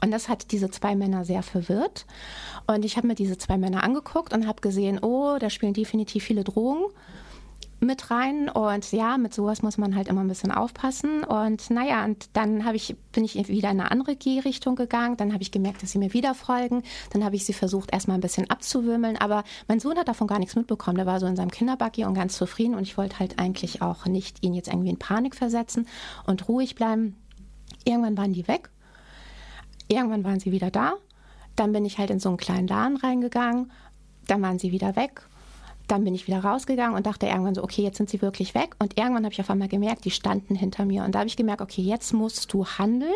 Und 0.00 0.10
das 0.10 0.28
hat 0.28 0.52
diese 0.52 0.70
zwei 0.70 0.94
Männer 0.94 1.24
sehr 1.24 1.42
verwirrt. 1.42 2.06
Und 2.66 2.84
ich 2.84 2.96
habe 2.96 3.06
mir 3.06 3.14
diese 3.14 3.38
zwei 3.38 3.58
Männer 3.58 3.82
angeguckt 3.82 4.32
und 4.32 4.46
habe 4.46 4.60
gesehen, 4.60 4.98
oh, 5.02 5.38
da 5.38 5.50
spielen 5.50 5.74
definitiv 5.74 6.24
viele 6.24 6.44
Drogen. 6.44 6.84
Mit 7.80 8.10
rein 8.10 8.48
und 8.48 8.90
ja, 8.92 9.18
mit 9.18 9.32
sowas 9.32 9.62
muss 9.62 9.78
man 9.78 9.94
halt 9.94 10.08
immer 10.08 10.22
ein 10.22 10.28
bisschen 10.28 10.50
aufpassen 10.50 11.22
und 11.22 11.70
naja, 11.70 12.04
und 12.04 12.30
dann 12.32 12.64
habe 12.64 12.76
ich, 12.76 12.96
bin 13.12 13.24
ich 13.24 13.36
wieder 13.48 13.70
in 13.70 13.80
eine 13.80 13.90
andere 13.90 14.16
Gehrichtung 14.16 14.74
gegangen, 14.74 15.16
dann 15.16 15.32
habe 15.32 15.42
ich 15.42 15.52
gemerkt, 15.52 15.82
dass 15.82 15.92
sie 15.92 15.98
mir 15.98 16.12
wieder 16.12 16.34
folgen, 16.34 16.82
dann 17.12 17.24
habe 17.24 17.36
ich 17.36 17.44
sie 17.44 17.52
versucht 17.52 17.92
erstmal 17.92 18.16
ein 18.16 18.20
bisschen 18.20 18.50
abzuwimmeln, 18.50 19.16
aber 19.16 19.44
mein 19.68 19.78
Sohn 19.78 19.96
hat 19.96 20.08
davon 20.08 20.26
gar 20.26 20.40
nichts 20.40 20.56
mitbekommen, 20.56 20.96
der 20.96 21.06
war 21.06 21.20
so 21.20 21.26
in 21.26 21.36
seinem 21.36 21.52
Kinderbuggy 21.52 22.04
und 22.04 22.14
ganz 22.14 22.36
zufrieden 22.36 22.74
und 22.74 22.82
ich 22.82 22.98
wollte 22.98 23.20
halt 23.20 23.38
eigentlich 23.38 23.80
auch 23.80 24.06
nicht 24.06 24.42
ihn 24.42 24.54
jetzt 24.54 24.68
irgendwie 24.68 24.90
in 24.90 24.98
Panik 24.98 25.36
versetzen 25.36 25.86
und 26.26 26.48
ruhig 26.48 26.74
bleiben. 26.74 27.16
Irgendwann 27.84 28.18
waren 28.18 28.32
die 28.32 28.48
weg, 28.48 28.70
irgendwann 29.86 30.24
waren 30.24 30.40
sie 30.40 30.50
wieder 30.50 30.70
da, 30.70 30.94
dann 31.54 31.72
bin 31.72 31.84
ich 31.84 31.98
halt 31.98 32.10
in 32.10 32.18
so 32.18 32.28
einen 32.28 32.38
kleinen 32.38 32.66
Laden 32.66 32.96
reingegangen, 32.96 33.70
dann 34.26 34.42
waren 34.42 34.58
sie 34.58 34.72
wieder 34.72 34.96
weg 34.96 35.27
dann 35.88 36.04
bin 36.04 36.14
ich 36.14 36.26
wieder 36.26 36.44
rausgegangen 36.44 36.96
und 36.96 37.06
dachte 37.06 37.26
irgendwann 37.26 37.54
so, 37.54 37.64
okay, 37.64 37.82
jetzt 37.82 37.96
sind 37.96 38.08
sie 38.08 38.22
wirklich 38.22 38.54
weg. 38.54 38.76
Und 38.78 38.98
irgendwann 38.98 39.24
habe 39.24 39.32
ich 39.32 39.40
auf 39.40 39.50
einmal 39.50 39.68
gemerkt, 39.68 40.04
die 40.04 40.10
standen 40.10 40.54
hinter 40.54 40.84
mir. 40.84 41.04
Und 41.04 41.14
da 41.14 41.20
habe 41.20 41.28
ich 41.28 41.36
gemerkt, 41.36 41.62
okay, 41.62 41.82
jetzt 41.82 42.12
musst 42.12 42.52
du 42.52 42.66
handeln. 42.66 43.14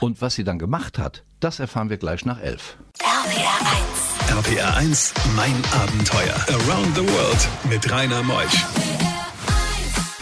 Und 0.00 0.20
was 0.20 0.34
sie 0.34 0.44
dann 0.44 0.58
gemacht 0.58 0.98
hat, 0.98 1.22
das 1.38 1.60
erfahren 1.60 1.90
wir 1.90 1.98
gleich 1.98 2.24
nach 2.24 2.40
elf. 2.40 2.76
RPR 2.98 4.40
1. 4.40 4.48
RPR 4.48 4.76
1, 4.76 5.14
mein 5.36 5.54
Abenteuer. 5.80 6.34
Around 6.48 6.96
the 6.96 7.02
World 7.02 7.48
mit 7.70 7.90
Rainer 7.90 8.22
Meusch. 8.22 8.64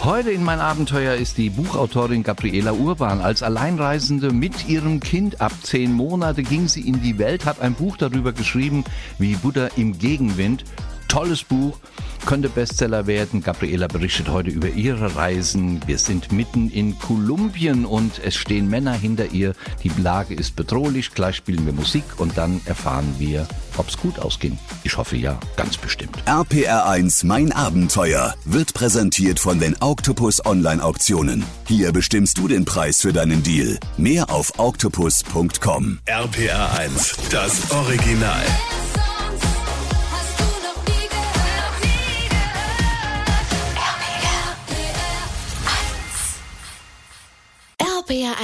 Heute 0.02 0.30
in 0.30 0.42
mein 0.42 0.60
Abenteuer 0.60 1.14
ist 1.14 1.36
die 1.36 1.50
Buchautorin 1.50 2.22
Gabriela 2.22 2.72
Urban. 2.72 3.20
Als 3.20 3.42
Alleinreisende 3.42 4.32
mit 4.32 4.66
ihrem 4.66 4.98
Kind 4.98 5.42
ab 5.42 5.52
zehn 5.62 5.92
Monate 5.92 6.42
ging 6.42 6.68
sie 6.68 6.80
in 6.80 7.02
die 7.02 7.18
Welt, 7.18 7.44
hat 7.44 7.60
ein 7.60 7.74
Buch 7.74 7.98
darüber 7.98 8.32
geschrieben, 8.32 8.84
wie 9.18 9.34
Buddha 9.34 9.68
im 9.76 9.98
Gegenwind 9.98 10.64
tolles 11.10 11.42
Buch, 11.42 11.76
könnte 12.24 12.48
Bestseller 12.48 13.06
werden. 13.06 13.42
Gabriela 13.42 13.88
berichtet 13.88 14.28
heute 14.28 14.50
über 14.50 14.68
ihre 14.68 15.16
Reisen. 15.16 15.80
Wir 15.86 15.98
sind 15.98 16.32
mitten 16.32 16.70
in 16.70 16.98
Kolumbien 16.98 17.84
und 17.84 18.20
es 18.24 18.36
stehen 18.36 18.68
Männer 18.68 18.92
hinter 18.92 19.32
ihr. 19.32 19.54
Die 19.82 19.90
Lage 20.00 20.34
ist 20.34 20.54
bedrohlich. 20.54 21.12
Gleich 21.12 21.36
spielen 21.36 21.66
wir 21.66 21.72
Musik 21.72 22.04
und 22.18 22.38
dann 22.38 22.60
erfahren 22.66 23.14
wir, 23.18 23.46
ob 23.76 23.88
es 23.88 23.98
gut 23.98 24.18
ausging. 24.18 24.58
Ich 24.84 24.96
hoffe 24.96 25.16
ja, 25.16 25.38
ganz 25.56 25.76
bestimmt. 25.76 26.16
RPR1 26.26 27.26
Mein 27.26 27.52
Abenteuer 27.52 28.34
wird 28.44 28.72
präsentiert 28.74 29.40
von 29.40 29.58
den 29.58 29.76
Octopus 29.80 30.44
Online 30.46 30.82
Auktionen. 30.82 31.44
Hier 31.66 31.92
bestimmst 31.92 32.38
du 32.38 32.46
den 32.46 32.64
Preis 32.64 33.00
für 33.00 33.12
deinen 33.12 33.42
Deal. 33.42 33.78
Mehr 33.96 34.30
auf 34.30 34.52
octopus.com. 34.58 35.98
RPR1, 36.06 37.16
das 37.30 37.70
Original. 37.72 38.44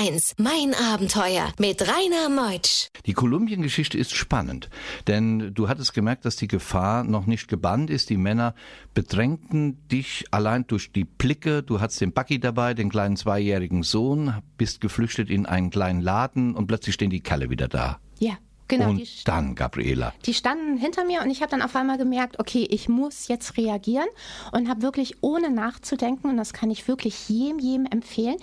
RPR1, 0.06 0.34
mein 0.38 0.74
Abenteuer 0.74 1.52
mit 1.58 1.82
Rainer 1.82 2.28
Meutsch. 2.28 2.88
Die 3.06 3.12
Kolumbien-Geschichte 3.12 3.98
ist 3.98 4.14
spannend, 4.14 4.70
denn 5.06 5.52
du 5.54 5.68
hattest 5.68 5.94
gemerkt, 5.94 6.24
dass 6.24 6.36
die 6.36 6.48
Gefahr 6.48 7.04
noch 7.04 7.26
nicht 7.26 7.48
gebannt 7.48 7.90
ist. 7.90 8.10
Die 8.10 8.16
Männer 8.16 8.54
bedrängten 8.94 9.86
dich 9.88 10.24
allein 10.30 10.66
durch 10.66 10.92
die 10.92 11.04
Blicke. 11.04 11.62
Du 11.62 11.80
hattest 11.80 12.00
den 12.00 12.12
Bucky 12.12 12.38
dabei, 12.38 12.74
den 12.74 12.88
kleinen 12.88 13.16
zweijährigen 13.16 13.82
Sohn, 13.82 14.34
bist 14.56 14.80
geflüchtet 14.80 15.30
in 15.30 15.46
einen 15.46 15.70
kleinen 15.70 16.00
Laden 16.00 16.54
und 16.54 16.66
plötzlich 16.66 16.94
stehen 16.94 17.10
die 17.10 17.20
Kalle 17.20 17.50
wieder 17.50 17.68
da. 17.68 17.98
Ja. 18.18 18.38
Genau, 18.68 18.90
und 18.90 19.28
dann, 19.28 19.54
Gabriela. 19.54 20.12
Die 20.24 20.34
standen 20.34 20.76
hinter 20.76 21.04
mir 21.04 21.22
und 21.22 21.30
ich 21.30 21.40
habe 21.40 21.50
dann 21.50 21.62
auf 21.62 21.76
einmal 21.76 21.98
gemerkt, 21.98 22.40
okay, 22.40 22.66
ich 22.68 22.88
muss 22.88 23.28
jetzt 23.28 23.56
reagieren 23.56 24.08
und 24.52 24.68
habe 24.68 24.82
wirklich 24.82 25.16
ohne 25.20 25.50
nachzudenken, 25.50 26.30
und 26.30 26.36
das 26.36 26.52
kann 26.52 26.70
ich 26.70 26.88
wirklich 26.88 27.28
jedem, 27.28 27.58
jedem 27.58 27.86
empfehlen, 27.86 28.36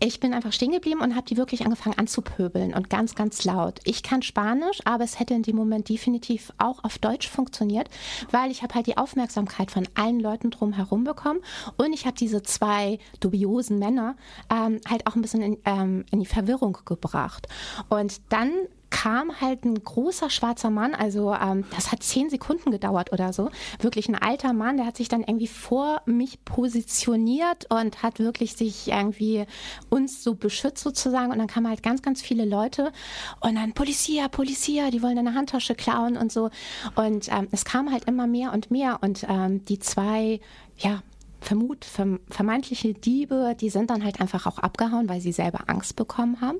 ich 0.00 0.18
bin 0.18 0.32
einfach 0.32 0.52
stehen 0.52 0.72
geblieben 0.72 1.00
und 1.00 1.14
habe 1.14 1.26
die 1.26 1.36
wirklich 1.36 1.64
angefangen 1.64 1.98
anzupöbeln 1.98 2.74
und 2.74 2.90
ganz, 2.90 3.14
ganz 3.14 3.44
laut. 3.44 3.80
Ich 3.84 4.02
kann 4.02 4.22
Spanisch, 4.22 4.80
aber 4.84 5.04
es 5.04 5.20
hätte 5.20 5.34
in 5.34 5.42
dem 5.42 5.56
Moment 5.56 5.88
definitiv 5.88 6.52
auch 6.58 6.82
auf 6.82 6.98
Deutsch 6.98 7.28
funktioniert, 7.28 7.88
weil 8.30 8.50
ich 8.50 8.62
habe 8.62 8.74
halt 8.74 8.86
die 8.86 8.96
Aufmerksamkeit 8.96 9.70
von 9.70 9.86
allen 9.94 10.18
Leuten 10.18 10.50
drumherum 10.50 11.04
bekommen 11.04 11.40
und 11.76 11.92
ich 11.92 12.06
habe 12.06 12.16
diese 12.16 12.42
zwei 12.42 12.98
dubiosen 13.20 13.78
Männer 13.78 14.16
ähm, 14.50 14.80
halt 14.88 15.06
auch 15.06 15.14
ein 15.14 15.22
bisschen 15.22 15.42
in, 15.42 15.58
ähm, 15.64 16.04
in 16.10 16.20
die 16.20 16.26
Verwirrung 16.26 16.78
gebracht. 16.84 17.46
Und 17.88 18.20
dann 18.30 18.50
kam 18.90 19.40
halt 19.40 19.64
ein 19.64 19.82
großer 19.82 20.30
schwarzer 20.30 20.70
Mann, 20.70 20.94
also 20.94 21.32
ähm, 21.32 21.64
das 21.74 21.92
hat 21.92 22.02
zehn 22.02 22.28
Sekunden 22.28 22.70
gedauert 22.70 23.12
oder 23.12 23.32
so, 23.32 23.50
wirklich 23.80 24.08
ein 24.08 24.16
alter 24.16 24.52
Mann, 24.52 24.76
der 24.76 24.86
hat 24.86 24.96
sich 24.96 25.08
dann 25.08 25.22
irgendwie 25.22 25.46
vor 25.46 26.02
mich 26.06 26.44
positioniert 26.44 27.66
und 27.70 28.02
hat 28.02 28.18
wirklich 28.18 28.54
sich 28.56 28.88
irgendwie 28.88 29.46
uns 29.88 30.22
so 30.22 30.34
beschützt 30.34 30.82
sozusagen. 30.82 31.32
Und 31.32 31.38
dann 31.38 31.46
kamen 31.46 31.68
halt 31.68 31.82
ganz, 31.82 32.02
ganz 32.02 32.20
viele 32.20 32.44
Leute 32.44 32.92
und 33.40 33.54
dann 33.54 33.72
Polizia, 33.72 34.28
Polizia, 34.28 34.90
die 34.90 35.02
wollen 35.02 35.16
deine 35.16 35.34
Handtasche 35.34 35.74
klauen 35.74 36.16
und 36.16 36.32
so. 36.32 36.50
Und 36.96 37.28
ähm, 37.28 37.48
es 37.52 37.64
kam 37.64 37.92
halt 37.92 38.04
immer 38.04 38.26
mehr 38.26 38.52
und 38.52 38.70
mehr 38.70 38.98
und 39.02 39.24
ähm, 39.28 39.64
die 39.64 39.78
zwei, 39.78 40.40
ja, 40.78 41.02
vermut, 41.40 41.84
vermeintliche 41.84 42.94
Diebe, 42.94 43.56
die 43.60 43.70
sind 43.70 43.90
dann 43.90 44.04
halt 44.04 44.20
einfach 44.20 44.46
auch 44.46 44.58
abgehauen, 44.58 45.08
weil 45.08 45.20
sie 45.20 45.32
selber 45.32 45.64
Angst 45.68 45.96
bekommen 45.96 46.40
haben. 46.40 46.58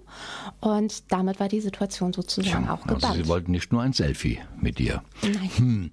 Und 0.60 1.12
damit 1.12 1.40
war 1.40 1.48
die 1.48 1.60
Situation 1.60 2.12
sozusagen 2.12 2.64
Tja, 2.64 2.74
auch 2.74 2.82
gebannt. 2.82 3.04
Also 3.04 3.22
sie 3.22 3.28
wollten 3.28 3.50
nicht 3.52 3.72
nur 3.72 3.82
ein 3.82 3.92
Selfie 3.92 4.40
mit 4.60 4.78
dir. 4.78 5.02
Nein. 5.22 5.50
Hm. 5.56 5.90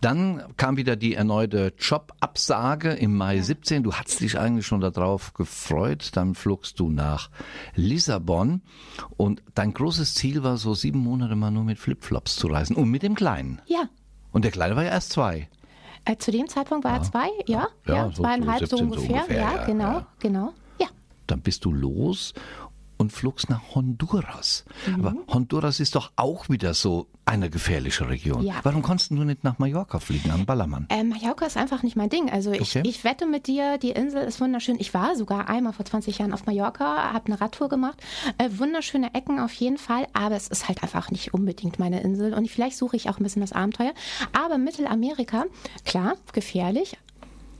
Dann 0.00 0.42
kam 0.56 0.76
wieder 0.76 0.96
die 0.96 1.14
erneute 1.14 1.72
Jobabsage 1.78 2.92
im 2.92 3.16
Mai 3.16 3.36
ja. 3.36 3.42
17. 3.42 3.82
Du 3.82 3.94
hattest 3.94 4.20
dich 4.20 4.38
eigentlich 4.38 4.66
schon 4.66 4.80
darauf 4.80 5.34
gefreut. 5.34 6.10
Dann 6.14 6.34
flugst 6.34 6.80
du 6.80 6.90
nach 6.90 7.30
Lissabon. 7.74 8.62
Und 9.16 9.42
dein 9.54 9.72
großes 9.72 10.14
Ziel 10.14 10.42
war 10.42 10.56
so 10.56 10.74
sieben 10.74 10.98
Monate 10.98 11.36
mal 11.36 11.50
nur 11.50 11.64
mit 11.64 11.78
Flipflops 11.78 12.36
zu 12.36 12.48
reisen. 12.48 12.76
Und 12.76 12.90
mit 12.90 13.02
dem 13.02 13.14
Kleinen. 13.14 13.60
Ja. 13.66 13.88
Und 14.32 14.44
der 14.44 14.50
Kleine 14.50 14.74
war 14.76 14.82
ja 14.82 14.90
erst 14.90 15.12
zwei. 15.12 15.48
Äh, 16.04 16.16
zu 16.16 16.30
dem 16.30 16.48
Zeitpunkt 16.48 16.84
war 16.84 16.92
ja. 16.92 16.98
er 16.98 17.02
zwei, 17.02 17.28
ja, 17.46 17.68
ja, 17.86 17.94
ja 17.94 18.12
zweieinhalb 18.12 18.66
so, 18.66 18.76
so, 18.76 18.84
ungefähr, 18.84 19.06
so 19.06 19.14
ungefähr, 19.14 19.36
ja, 19.36 19.64
genau, 19.64 20.02
genau, 20.18 20.52
ja. 20.78 20.88
Dann 21.26 21.40
bist 21.40 21.64
du 21.64 21.72
los 21.72 22.34
und 23.04 23.10
flugst 23.10 23.50
nach 23.50 23.74
Honduras. 23.74 24.64
Mhm. 24.86 24.94
Aber 24.94 25.14
Honduras 25.28 25.78
ist 25.78 25.94
doch 25.94 26.12
auch 26.16 26.48
wieder 26.48 26.72
so 26.72 27.06
eine 27.26 27.50
gefährliche 27.50 28.08
Region. 28.08 28.42
Ja. 28.42 28.54
Warum 28.62 28.82
konntest 28.82 29.10
du 29.10 29.14
nicht 29.24 29.44
nach 29.44 29.58
Mallorca 29.58 29.98
fliegen, 29.98 30.30
an 30.30 30.46
Ballermann? 30.46 30.86
Ähm, 30.90 31.10
Mallorca 31.10 31.46
ist 31.46 31.56
einfach 31.56 31.82
nicht 31.82 31.96
mein 31.96 32.08
Ding. 32.08 32.30
Also 32.30 32.52
ich, 32.52 32.62
okay. 32.62 32.82
ich 32.84 33.04
wette 33.04 33.26
mit 33.26 33.46
dir, 33.46 33.78
die 33.78 33.90
Insel 33.90 34.22
ist 34.22 34.40
wunderschön. 34.40 34.76
Ich 34.78 34.94
war 34.94 35.16
sogar 35.16 35.48
einmal 35.48 35.72
vor 35.72 35.84
20 35.84 36.18
Jahren 36.18 36.32
auf 36.32 36.46
Mallorca, 36.46 37.12
habe 37.12 37.26
eine 37.26 37.40
Radtour 37.40 37.68
gemacht. 37.68 37.98
Äh, 38.38 38.48
wunderschöne 38.56 39.14
Ecken 39.14 39.38
auf 39.38 39.52
jeden 39.52 39.78
Fall, 39.78 40.06
aber 40.14 40.36
es 40.36 40.48
ist 40.48 40.68
halt 40.68 40.82
einfach 40.82 41.10
nicht 41.10 41.34
unbedingt 41.34 41.78
meine 41.78 42.00
Insel. 42.00 42.32
Und 42.32 42.50
vielleicht 42.50 42.76
suche 42.76 42.96
ich 42.96 43.10
auch 43.10 43.18
ein 43.18 43.22
bisschen 43.22 43.42
das 43.42 43.52
Abenteuer. 43.52 43.92
Aber 44.32 44.58
Mittelamerika, 44.58 45.44
klar, 45.84 46.14
gefährlich, 46.32 46.96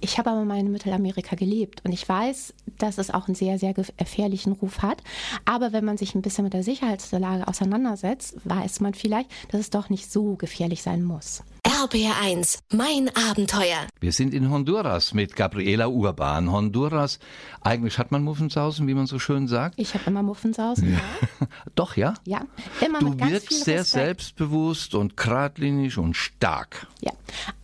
ich 0.04 0.18
habe 0.18 0.30
aber 0.30 0.44
mal 0.44 0.58
in 0.58 0.70
Mittelamerika 0.70 1.34
gelebt 1.34 1.80
und 1.82 1.92
ich 1.92 2.06
weiß, 2.06 2.52
dass 2.78 2.98
es 2.98 3.10
auch 3.10 3.26
einen 3.26 3.34
sehr, 3.34 3.58
sehr 3.58 3.72
gefährlichen 3.72 4.52
Ruf 4.52 4.82
hat. 4.82 5.02
Aber 5.46 5.72
wenn 5.72 5.84
man 5.84 5.96
sich 5.96 6.14
ein 6.14 6.20
bisschen 6.20 6.44
mit 6.44 6.52
der 6.52 6.62
Sicherheitslage 6.62 7.48
auseinandersetzt, 7.48 8.36
weiß 8.44 8.80
man 8.80 8.92
vielleicht, 8.92 9.30
dass 9.50 9.60
es 9.60 9.70
doch 9.70 9.88
nicht 9.88 10.12
so 10.12 10.36
gefährlich 10.36 10.82
sein 10.82 11.02
muss. 11.02 11.42
RBR1, 11.84 12.60
mein 12.72 13.10
Abenteuer. 13.14 13.86
Wir 14.00 14.12
sind 14.12 14.32
in 14.32 14.48
Honduras 14.50 15.12
mit 15.12 15.36
Gabriela 15.36 15.86
Urban. 15.86 16.50
Honduras, 16.50 17.18
eigentlich 17.60 17.98
hat 17.98 18.10
man 18.10 18.22
Muffensausen, 18.22 18.88
wie 18.88 18.94
man 18.94 19.06
so 19.06 19.18
schön 19.18 19.48
sagt. 19.48 19.74
Ich 19.78 19.92
habe 19.92 20.04
immer 20.06 20.22
Muffensausen, 20.22 20.94
ja. 20.94 21.00
Doch, 21.74 21.96
ja? 21.96 22.14
Ja, 22.24 22.46
immer 22.80 23.00
du 23.00 23.10
mit 23.10 23.18
ganz 23.18 23.32
wirkst 23.32 23.64
sehr 23.64 23.80
Respekt. 23.80 24.06
selbstbewusst 24.06 24.94
und 24.94 25.18
geradlinig 25.18 25.98
und 25.98 26.14
stark. 26.14 26.86
Ja, 27.02 27.12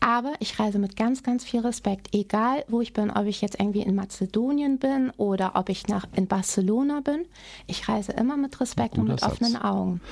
aber 0.00 0.34
ich 0.40 0.58
reise 0.60 0.78
mit 0.78 0.96
ganz, 0.96 1.22
ganz 1.22 1.42
viel 1.42 1.60
Respekt. 1.60 2.14
Egal, 2.14 2.64
wo 2.68 2.82
ich 2.82 2.92
bin, 2.92 3.10
ob 3.10 3.24
ich 3.24 3.40
jetzt 3.40 3.58
irgendwie 3.58 3.80
in 3.80 3.94
Mazedonien 3.94 4.78
bin 4.78 5.12
oder 5.16 5.52
ob 5.54 5.70
ich 5.70 5.88
nach, 5.88 6.04
in 6.14 6.26
Barcelona 6.26 7.00
bin. 7.00 7.24
Ich 7.66 7.88
reise 7.88 8.12
immer 8.12 8.36
mit 8.36 8.60
Respekt 8.60 8.98
und 8.98 9.08
mit 9.08 9.20
Satz. 9.20 9.32
offenen 9.32 9.56
Augen. 9.56 10.02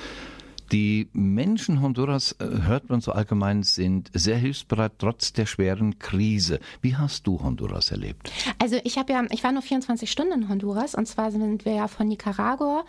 Die 0.71 1.09
Menschen 1.13 1.81
Honduras, 1.81 2.33
äh, 2.33 2.45
hört 2.63 2.89
man 2.89 3.01
so 3.01 3.11
allgemein, 3.11 3.63
sind 3.63 4.11
sehr 4.13 4.37
hilfsbereit 4.37 4.93
trotz 4.99 5.33
der 5.33 5.47
schweren 5.47 5.97
Krise. 5.97 6.59
Wie 6.81 6.95
hast 6.95 7.25
du 7.25 7.41
Honduras 7.41 7.89
erlebt? 7.89 8.31
Also 8.59 8.77
ich 8.83 8.97
habe 8.97 9.13
ja, 9.13 9.23
ich 9.31 9.43
war 9.43 9.51
nur 9.51 9.63
24 9.63 10.11
Stunden 10.11 10.43
in 10.43 10.49
Honduras 10.49 10.93
und 10.93 11.07
zwar 11.07 11.31
sind 11.31 11.65
wir 11.65 11.73
ja 11.73 11.87
von 11.87 12.07
Nicaragua 12.07 12.85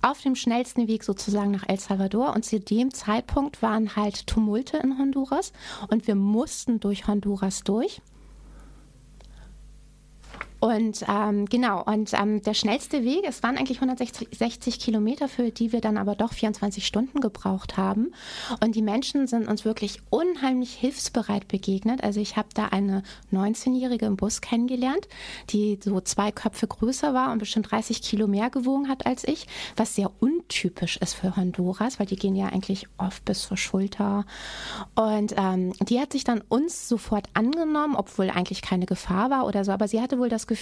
auf 0.00 0.20
dem 0.20 0.36
schnellsten 0.36 0.86
Weg 0.86 1.02
sozusagen 1.02 1.50
nach 1.50 1.64
El 1.66 1.80
Salvador 1.80 2.34
und 2.34 2.44
zu 2.44 2.60
dem 2.60 2.92
Zeitpunkt 2.92 3.62
waren 3.62 3.96
halt 3.96 4.26
Tumulte 4.26 4.76
in 4.76 4.98
Honduras 4.98 5.52
und 5.88 6.06
wir 6.06 6.14
mussten 6.14 6.78
durch 6.78 7.08
Honduras 7.08 7.64
durch. 7.64 8.00
Und 10.64 11.04
ähm, 11.06 11.44
genau, 11.44 11.82
und 11.84 12.14
ähm, 12.14 12.40
der 12.40 12.54
schnellste 12.54 13.04
Weg, 13.04 13.24
es 13.28 13.42
waren 13.42 13.58
eigentlich 13.58 13.82
160 13.82 14.80
Kilometer, 14.80 15.28
für 15.28 15.50
die 15.50 15.72
wir 15.72 15.82
dann 15.82 15.98
aber 15.98 16.14
doch 16.14 16.32
24 16.32 16.86
Stunden 16.86 17.20
gebraucht 17.20 17.76
haben. 17.76 18.14
Und 18.62 18.74
die 18.74 18.80
Menschen 18.80 19.26
sind 19.26 19.46
uns 19.46 19.66
wirklich 19.66 20.00
unheimlich 20.08 20.72
hilfsbereit 20.72 21.48
begegnet. 21.48 22.02
Also 22.02 22.18
ich 22.18 22.38
habe 22.38 22.48
da 22.54 22.68
eine 22.68 23.02
19-Jährige 23.30 24.06
im 24.06 24.16
Bus 24.16 24.40
kennengelernt, 24.40 25.06
die 25.50 25.78
so 25.84 26.00
zwei 26.00 26.32
Köpfe 26.32 26.66
größer 26.66 27.12
war 27.12 27.30
und 27.30 27.40
bestimmt 27.40 27.70
30 27.70 28.00
Kilo 28.00 28.26
mehr 28.26 28.48
gewogen 28.48 28.88
hat 28.88 29.04
als 29.04 29.28
ich, 29.28 29.46
was 29.76 29.94
sehr 29.94 30.10
untypisch 30.20 30.96
ist 30.96 31.12
für 31.12 31.36
Honduras, 31.36 32.00
weil 32.00 32.06
die 32.06 32.16
gehen 32.16 32.36
ja 32.36 32.46
eigentlich 32.46 32.86
oft 32.96 33.22
bis 33.26 33.42
zur 33.42 33.58
Schulter. 33.58 34.24
Und 34.94 35.34
ähm, 35.36 35.74
die 35.80 36.00
hat 36.00 36.12
sich 36.12 36.24
dann 36.24 36.40
uns 36.48 36.88
sofort 36.88 37.28
angenommen, 37.34 37.96
obwohl 37.96 38.30
eigentlich 38.30 38.62
keine 38.62 38.86
Gefahr 38.86 39.28
war 39.28 39.46
oder 39.46 39.62
so. 39.66 39.70
Aber 39.70 39.88
sie 39.88 40.00
hatte 40.00 40.18
wohl 40.18 40.30
das 40.30 40.46
Gefühl, 40.46 40.53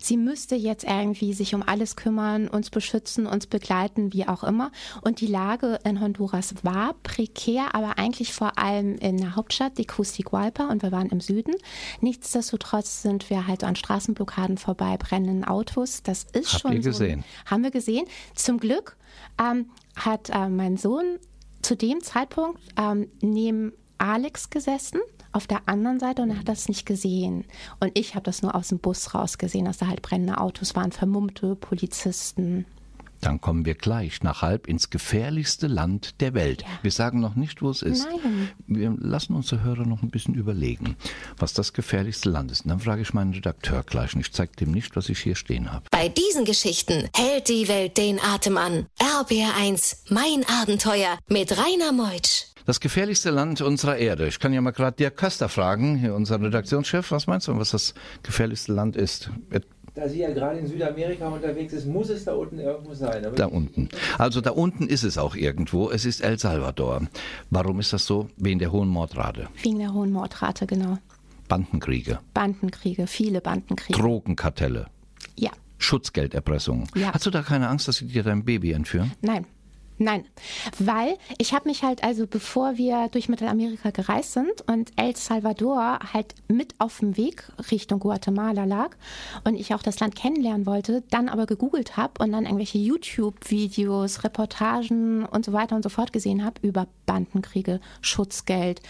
sie 0.00 0.16
müsste 0.16 0.54
jetzt 0.54 0.84
irgendwie 0.84 1.32
sich 1.32 1.54
um 1.54 1.62
alles 1.62 1.96
kümmern, 1.96 2.48
uns 2.48 2.70
beschützen, 2.70 3.26
uns 3.26 3.46
begleiten, 3.46 4.12
wie 4.12 4.26
auch 4.26 4.44
immer. 4.44 4.70
Und 5.02 5.20
die 5.20 5.26
Lage 5.26 5.78
in 5.84 6.00
Honduras 6.00 6.54
war 6.62 6.94
prekär, 7.02 7.74
aber 7.74 7.98
eigentlich 7.98 8.32
vor 8.32 8.58
allem 8.58 8.96
in 8.96 9.16
der 9.18 9.36
Hauptstadt, 9.36 9.78
die 9.78 9.86
Tegucigalpa, 9.86 10.68
und 10.68 10.82
wir 10.82 10.92
waren 10.92 11.08
im 11.08 11.20
Süden. 11.20 11.54
Nichtsdestotrotz 12.00 13.02
sind 13.02 13.30
wir 13.30 13.46
halt 13.46 13.64
an 13.64 13.76
Straßenblockaden 13.76 14.58
vorbei, 14.58 14.96
brennenden 14.96 15.44
Autos. 15.44 16.02
Das 16.02 16.24
ist 16.32 16.52
Habt 16.52 16.62
schon 16.62 16.72
ihr 16.72 16.80
gesehen? 16.80 17.22
So, 17.22 17.50
haben 17.50 17.62
wir 17.62 17.70
gesehen. 17.70 18.06
Zum 18.34 18.58
Glück 18.58 18.96
ähm, 19.40 19.70
hat 19.96 20.30
äh, 20.30 20.48
mein 20.48 20.76
Sohn 20.76 21.18
zu 21.62 21.76
dem 21.76 22.02
Zeitpunkt 22.02 22.60
ähm, 22.76 23.08
neben 23.20 23.72
Alex 23.98 24.50
gesessen 24.50 25.00
auf 25.34 25.46
der 25.46 25.62
anderen 25.66 26.00
Seite 26.00 26.22
und 26.22 26.30
er 26.30 26.38
hat 26.38 26.48
das 26.48 26.68
nicht 26.68 26.86
gesehen. 26.86 27.44
Und 27.80 27.96
ich 27.98 28.14
habe 28.14 28.24
das 28.24 28.42
nur 28.42 28.54
aus 28.54 28.68
dem 28.68 28.78
Bus 28.78 29.14
raus 29.14 29.38
gesehen, 29.38 29.64
dass 29.64 29.78
da 29.78 29.88
halt 29.88 30.02
brennende 30.02 30.38
Autos 30.38 30.74
waren, 30.74 30.92
vermummte 30.92 31.56
Polizisten. 31.56 32.66
Dann 33.24 33.40
kommen 33.40 33.64
wir 33.64 33.74
gleich 33.74 34.22
nach 34.22 34.42
halb 34.42 34.68
ins 34.68 34.90
gefährlichste 34.90 35.66
Land 35.66 36.20
der 36.20 36.34
Welt. 36.34 36.60
Ja. 36.60 36.68
Wir 36.82 36.90
sagen 36.90 37.20
noch 37.20 37.36
nicht, 37.36 37.62
wo 37.62 37.70
es 37.70 37.80
ist. 37.80 38.06
Nein. 38.06 38.50
Wir 38.66 38.94
lassen 38.98 39.34
unsere 39.34 39.62
Hörer 39.62 39.86
noch 39.86 40.02
ein 40.02 40.10
bisschen 40.10 40.34
überlegen, 40.34 40.96
was 41.38 41.54
das 41.54 41.72
gefährlichste 41.72 42.28
Land 42.28 42.50
ist. 42.50 42.64
Und 42.64 42.68
dann 42.68 42.80
frage 42.80 43.00
ich 43.00 43.14
meinen 43.14 43.32
Redakteur 43.32 43.82
gleich 43.82 44.14
und 44.14 44.20
ich 44.20 44.32
zeige 44.32 44.52
dem 44.56 44.72
nicht, 44.72 44.94
was 44.94 45.08
ich 45.08 45.20
hier 45.20 45.36
stehen 45.36 45.72
habe. 45.72 45.86
Bei 45.90 46.08
diesen 46.10 46.44
Geschichten 46.44 47.08
hält 47.16 47.48
die 47.48 47.66
Welt 47.68 47.96
den 47.96 48.20
Atem 48.20 48.58
an. 48.58 48.86
RBR1, 48.98 50.10
mein 50.10 50.44
Abenteuer 50.60 51.18
mit 51.26 51.56
Rainer 51.56 51.92
Meutsch. 51.92 52.53
Das 52.66 52.80
gefährlichste 52.80 53.30
Land 53.30 53.60
unserer 53.60 53.96
Erde. 53.96 54.26
Ich 54.26 54.38
kann 54.38 54.52
ja 54.52 54.60
mal 54.60 54.70
gerade 54.70 54.96
Dirk 54.96 55.16
Köster 55.16 55.48
fragen, 55.48 55.96
hier 55.96 56.14
unser 56.14 56.40
Redaktionschef. 56.40 57.10
Was 57.10 57.26
meinst 57.26 57.48
du, 57.48 57.58
was 57.58 57.70
das 57.70 57.94
gefährlichste 58.22 58.72
Land 58.72 58.96
ist? 58.96 59.30
da 59.94 60.08
sie 60.08 60.18
ja 60.20 60.32
gerade 60.32 60.58
in 60.58 60.66
Südamerika 60.66 61.28
unterwegs 61.28 61.72
ist, 61.72 61.86
muss 61.86 62.10
es 62.10 62.24
da 62.24 62.34
unten 62.34 62.58
irgendwo 62.58 62.94
sein. 62.94 63.24
Aber 63.24 63.36
da 63.36 63.46
unten. 63.46 63.88
Also 64.18 64.40
da 64.40 64.50
unten 64.50 64.88
ist 64.88 65.04
es 65.04 65.18
auch 65.18 65.36
irgendwo. 65.36 65.90
Es 65.90 66.04
ist 66.04 66.20
El 66.20 66.38
Salvador. 66.38 67.02
Warum 67.50 67.78
ist 67.78 67.92
das 67.92 68.04
so? 68.04 68.28
Wegen 68.36 68.58
der 68.58 68.72
hohen 68.72 68.88
Mordrate. 68.88 69.48
Wegen 69.62 69.78
der 69.78 69.94
hohen 69.94 70.10
Mordrate, 70.10 70.66
genau. 70.66 70.98
Bandenkriege. 71.48 72.18
Bandenkriege, 72.32 73.06
viele 73.06 73.40
Bandenkriege. 73.40 73.98
Drogenkartelle. 73.98 74.86
Ja. 75.36 75.50
Schutzgelderpressung. 75.78 76.88
Ja. 76.96 77.12
Hast 77.12 77.26
du 77.26 77.30
da 77.30 77.42
keine 77.42 77.68
Angst, 77.68 77.86
dass 77.86 77.96
sie 77.96 78.06
dir 78.06 78.24
dein 78.24 78.44
Baby 78.44 78.72
entführen? 78.72 79.12
Nein. 79.20 79.46
Nein, 79.96 80.24
weil 80.78 81.16
ich 81.38 81.54
habe 81.54 81.68
mich 81.68 81.84
halt 81.84 82.02
also, 82.02 82.26
bevor 82.26 82.76
wir 82.76 83.08
durch 83.12 83.28
Mittelamerika 83.28 83.90
gereist 83.90 84.32
sind 84.32 84.62
und 84.66 84.90
El 84.96 85.14
Salvador 85.14 86.00
halt 86.12 86.34
mit 86.48 86.74
auf 86.78 86.98
dem 86.98 87.16
Weg 87.16 87.44
Richtung 87.70 88.00
Guatemala 88.00 88.64
lag 88.64 88.96
und 89.44 89.54
ich 89.54 89.72
auch 89.72 89.82
das 89.82 90.00
Land 90.00 90.16
kennenlernen 90.16 90.66
wollte, 90.66 91.04
dann 91.10 91.28
aber 91.28 91.46
gegoogelt 91.46 91.96
habe 91.96 92.24
und 92.24 92.32
dann 92.32 92.44
irgendwelche 92.44 92.78
YouTube-Videos, 92.78 94.24
Reportagen 94.24 95.26
und 95.26 95.44
so 95.44 95.52
weiter 95.52 95.76
und 95.76 95.82
so 95.84 95.90
fort 95.90 96.12
gesehen 96.12 96.44
habe 96.44 96.60
über 96.66 96.88
Bandenkriege, 97.06 97.80
Schutzgeld, 98.00 98.80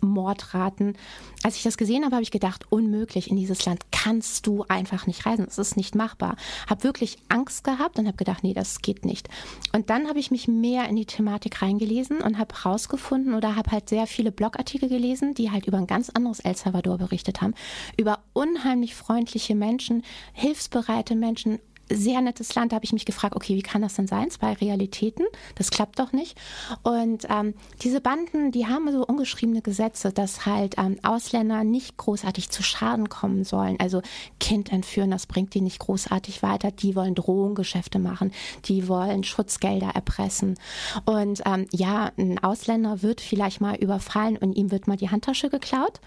Mordraten. 0.00 0.96
Als 1.42 1.56
ich 1.56 1.62
das 1.62 1.76
gesehen 1.76 2.04
habe, 2.04 2.16
habe 2.16 2.22
ich 2.22 2.30
gedacht, 2.30 2.70
unmöglich, 2.70 3.30
in 3.30 3.36
dieses 3.36 3.64
Land 3.64 3.84
kannst 3.92 4.46
du 4.46 4.64
einfach 4.68 5.06
nicht 5.06 5.26
reisen. 5.26 5.46
Es 5.48 5.58
ist 5.58 5.76
nicht 5.76 5.94
machbar. 5.94 6.36
Habe 6.68 6.84
wirklich 6.84 7.18
Angst 7.28 7.64
gehabt 7.64 7.98
und 7.98 8.06
habe 8.06 8.16
gedacht, 8.16 8.42
nee, 8.42 8.54
das 8.54 8.80
geht 8.82 9.04
nicht. 9.04 9.28
Und 9.72 9.90
dann 9.90 10.08
habe 10.08 10.18
ich 10.18 10.30
mich 10.30 10.45
mehr 10.48 10.88
in 10.88 10.96
die 10.96 11.06
Thematik 11.06 11.62
reingelesen 11.62 12.20
und 12.20 12.38
habe 12.38 12.54
herausgefunden 12.54 13.34
oder 13.34 13.56
habe 13.56 13.70
halt 13.70 13.88
sehr 13.88 14.06
viele 14.06 14.32
Blogartikel 14.32 14.88
gelesen, 14.88 15.34
die 15.34 15.50
halt 15.50 15.66
über 15.66 15.78
ein 15.78 15.86
ganz 15.86 16.10
anderes 16.10 16.40
El 16.40 16.56
Salvador 16.56 16.98
berichtet 16.98 17.42
haben. 17.42 17.54
Über 17.96 18.20
unheimlich 18.32 18.94
freundliche 18.94 19.54
Menschen, 19.54 20.02
hilfsbereite 20.32 21.14
Menschen, 21.14 21.58
sehr 21.90 22.20
nettes 22.20 22.54
Land. 22.54 22.72
Da 22.72 22.76
habe 22.76 22.84
ich 22.84 22.92
mich 22.92 23.04
gefragt, 23.04 23.36
okay, 23.36 23.56
wie 23.56 23.62
kann 23.62 23.82
das 23.82 23.94
denn 23.94 24.06
sein? 24.06 24.30
Zwei 24.30 24.52
Realitäten, 24.54 25.24
das 25.54 25.70
klappt 25.70 25.98
doch 25.98 26.12
nicht. 26.12 26.38
Und 26.82 27.26
ähm, 27.28 27.54
diese 27.82 28.00
Banden, 28.00 28.52
die 28.52 28.66
haben 28.66 28.90
so 28.90 29.04
ungeschriebene 29.04 29.62
Gesetze, 29.62 30.12
dass 30.12 30.46
halt 30.46 30.76
ähm, 30.78 30.98
Ausländer 31.02 31.64
nicht 31.64 31.96
großartig 31.96 32.50
zu 32.50 32.62
Schaden 32.62 33.08
kommen 33.08 33.44
sollen. 33.44 33.78
Also 33.80 34.02
Kind 34.40 34.72
entführen, 34.72 35.10
das 35.10 35.26
bringt 35.26 35.54
die 35.54 35.60
nicht 35.60 35.78
großartig 35.78 36.42
weiter. 36.42 36.70
Die 36.70 36.96
wollen 36.96 37.14
Drogengeschäfte 37.14 37.98
machen, 37.98 38.32
die 38.64 38.88
wollen 38.88 39.24
Schutzgelder 39.24 39.90
erpressen. 39.90 40.58
Und 41.04 41.42
ähm, 41.46 41.66
ja, 41.72 42.12
ein 42.18 42.42
Ausländer 42.42 43.02
wird 43.02 43.20
vielleicht 43.20 43.60
mal 43.60 43.76
überfallen 43.76 44.36
und 44.36 44.54
ihm 44.54 44.70
wird 44.70 44.86
mal 44.86 44.96
die 44.96 45.10
Handtasche 45.10 45.50
geklaut, 45.50 46.00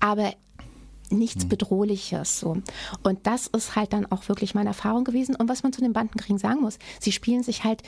aber 0.00 0.32
nichts 1.10 1.42
hm. 1.44 1.48
Bedrohliches. 1.48 2.40
So. 2.40 2.58
Und 3.02 3.26
das 3.26 3.46
ist 3.48 3.76
halt 3.76 3.92
dann 3.92 4.10
auch 4.10 4.28
wirklich 4.28 4.54
meine 4.54 4.70
Erfahrung 4.70 5.04
gewesen. 5.04 5.36
Und 5.36 5.48
was 5.48 5.62
man 5.62 5.72
zu 5.72 5.80
den 5.80 5.92
Bandenkriegen 5.92 6.38
sagen 6.38 6.60
muss, 6.60 6.78
sie 7.00 7.12
spielen 7.12 7.42
sich 7.42 7.64
halt 7.64 7.82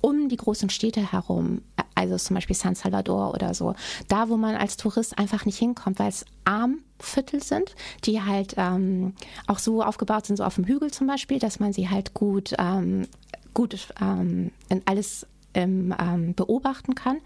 um 0.00 0.28
die 0.28 0.36
großen 0.36 0.70
Städte 0.70 1.12
herum, 1.12 1.62
also 1.94 2.16
zum 2.16 2.34
Beispiel 2.34 2.56
San 2.56 2.74
Salvador 2.74 3.34
oder 3.34 3.52
so, 3.52 3.74
da 4.08 4.28
wo 4.28 4.36
man 4.36 4.54
als 4.56 4.76
Tourist 4.76 5.18
einfach 5.18 5.44
nicht 5.44 5.58
hinkommt, 5.58 5.98
weil 5.98 6.08
es 6.08 6.24
Armviertel 6.44 7.42
sind, 7.42 7.74
die 8.04 8.22
halt 8.22 8.54
ähm, 8.56 9.14
auch 9.46 9.58
so 9.58 9.82
aufgebaut 9.82 10.26
sind, 10.26 10.36
so 10.36 10.44
auf 10.44 10.54
dem 10.54 10.64
Hügel 10.64 10.90
zum 10.90 11.06
Beispiel, 11.06 11.38
dass 11.38 11.60
man 11.60 11.72
sie 11.72 11.90
halt 11.90 12.14
gut, 12.14 12.54
ähm, 12.58 13.06
gut 13.52 13.88
ähm, 14.00 14.52
in 14.68 14.82
alles 14.86 15.26
ähm, 15.54 16.34
beobachten 16.34 16.94
kann. 16.94 17.18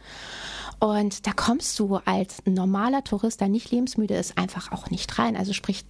Und 0.78 1.26
da 1.26 1.32
kommst 1.32 1.78
du 1.78 1.96
als 2.04 2.42
normaler 2.46 3.04
Tourist, 3.04 3.40
der 3.40 3.48
nicht 3.48 3.70
lebensmüde 3.70 4.14
ist, 4.14 4.36
einfach 4.36 4.72
auch 4.72 4.90
nicht 4.90 5.18
rein. 5.18 5.36
Also 5.36 5.52
sprich, 5.52 5.84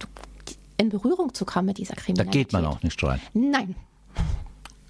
in 0.77 0.89
Berührung 0.89 1.33
zu 1.33 1.45
kommen 1.45 1.67
mit 1.67 1.77
dieser 1.77 1.95
Kriminalität. 1.95 2.33
Da 2.33 2.39
geht 2.39 2.53
man 2.53 2.65
auch 2.65 2.81
nicht 2.83 3.01
rein. 3.03 3.21
Nein. 3.33 3.75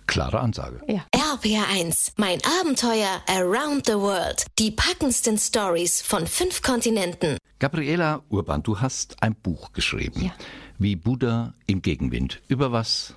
Klare 0.07 0.39
Ansage. 0.39 0.81
Ja. 0.87 1.03
RPR1, 1.11 2.13
mein 2.17 2.39
Abenteuer 2.61 3.21
around 3.27 3.87
the 3.87 3.93
world. 3.93 4.45
Die 4.59 4.71
packendsten 4.71 5.37
Stories 5.37 6.01
von 6.01 6.27
fünf 6.27 6.61
Kontinenten. 6.61 7.37
Gabriela 7.59 8.21
Urban, 8.29 8.61
du 8.61 8.79
hast 8.79 9.21
ein 9.23 9.35
Buch 9.35 9.73
geschrieben. 9.73 10.25
Ja. 10.25 10.31
Wie 10.77 10.95
Buddha 10.95 11.53
im 11.65 11.81
Gegenwind. 11.81 12.41
Über 12.47 12.71
was, 12.71 13.15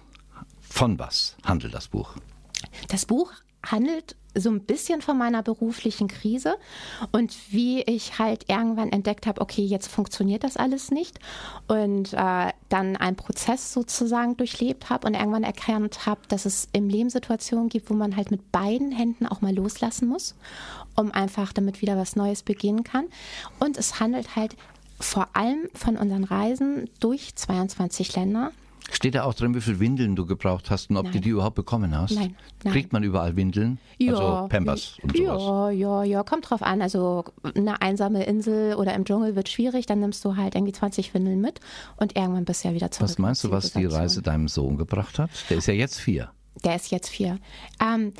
von 0.60 0.98
was 0.98 1.36
handelt 1.44 1.74
das 1.74 1.88
Buch? 1.88 2.14
Das 2.88 3.04
Buch 3.04 3.32
handelt 3.66 4.16
so 4.40 4.50
ein 4.50 4.60
bisschen 4.60 5.02
von 5.02 5.18
meiner 5.18 5.42
beruflichen 5.42 6.08
Krise 6.08 6.56
und 7.12 7.36
wie 7.50 7.82
ich 7.82 8.18
halt 8.18 8.48
irgendwann 8.48 8.90
entdeckt 8.90 9.26
habe, 9.26 9.40
okay, 9.40 9.62
jetzt 9.62 9.88
funktioniert 9.88 10.44
das 10.44 10.56
alles 10.56 10.90
nicht 10.90 11.18
und 11.66 12.12
äh, 12.12 12.52
dann 12.68 12.96
einen 12.96 13.16
Prozess 13.16 13.72
sozusagen 13.72 14.36
durchlebt 14.36 14.90
habe 14.90 15.06
und 15.06 15.14
irgendwann 15.14 15.44
erkannt 15.44 16.06
habe, 16.06 16.20
dass 16.28 16.46
es 16.46 16.68
im 16.72 16.88
Leben 16.88 17.10
Situationen 17.10 17.68
gibt, 17.68 17.90
wo 17.90 17.94
man 17.94 18.16
halt 18.16 18.30
mit 18.30 18.52
beiden 18.52 18.92
Händen 18.92 19.26
auch 19.26 19.40
mal 19.40 19.54
loslassen 19.54 20.08
muss, 20.08 20.34
um 20.96 21.12
einfach 21.12 21.52
damit 21.52 21.80
wieder 21.82 21.96
was 21.96 22.16
Neues 22.16 22.42
beginnen 22.42 22.84
kann. 22.84 23.06
Und 23.58 23.76
es 23.76 24.00
handelt 24.00 24.36
halt 24.36 24.56
vor 25.00 25.28
allem 25.34 25.68
von 25.74 25.96
unseren 25.96 26.24
Reisen 26.24 26.90
durch 27.00 27.34
22 27.36 28.16
Länder 28.16 28.52
Steht 28.90 29.14
da 29.14 29.24
auch 29.24 29.34
drin, 29.34 29.54
wie 29.54 29.60
viele 29.60 29.80
Windeln 29.80 30.16
du 30.16 30.24
gebraucht 30.24 30.70
hast 30.70 30.90
und 30.90 30.96
ob 30.96 31.04
nein. 31.04 31.12
du 31.12 31.20
die 31.20 31.28
überhaupt 31.30 31.56
bekommen 31.56 31.96
hast? 31.96 32.14
Nein, 32.14 32.34
nein. 32.64 32.72
Kriegt 32.72 32.92
man 32.92 33.02
überall 33.02 33.36
Windeln? 33.36 33.78
Ja, 33.98 34.14
also 34.14 34.48
Pampers 34.48 34.96
und 35.02 35.16
sowas? 35.16 35.42
Ja, 35.42 35.70
ja, 35.70 36.04
ja, 36.04 36.22
kommt 36.22 36.48
drauf 36.48 36.62
an. 36.62 36.80
Also 36.80 37.24
eine 37.54 37.82
einsame 37.82 38.24
Insel 38.24 38.74
oder 38.74 38.94
im 38.94 39.04
Dschungel 39.04 39.36
wird 39.36 39.48
schwierig, 39.48 39.86
dann 39.86 40.00
nimmst 40.00 40.24
du 40.24 40.36
halt 40.36 40.54
irgendwie 40.54 40.72
20 40.72 41.12
Windeln 41.14 41.40
mit 41.40 41.60
und 41.96 42.16
irgendwann 42.16 42.44
bist 42.44 42.64
du 42.64 42.68
ja 42.68 42.74
wieder 42.74 42.90
zurück. 42.90 43.10
Was 43.10 43.18
meinst 43.18 43.44
du, 43.44 43.50
was 43.50 43.72
die 43.72 43.84
Reise 43.84 44.22
deinem 44.22 44.48
Sohn 44.48 44.76
gebracht 44.78 45.18
hat? 45.18 45.30
Der 45.50 45.58
ist 45.58 45.66
ja 45.66 45.74
jetzt 45.74 46.00
vier. 46.00 46.30
Der 46.64 46.76
ist 46.76 46.90
jetzt 46.90 47.08
vier. 47.08 47.38
Ähm, 47.80 48.12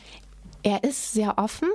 er 0.63 0.85
ist 0.85 1.13
sehr 1.13 1.39
offen 1.39 1.69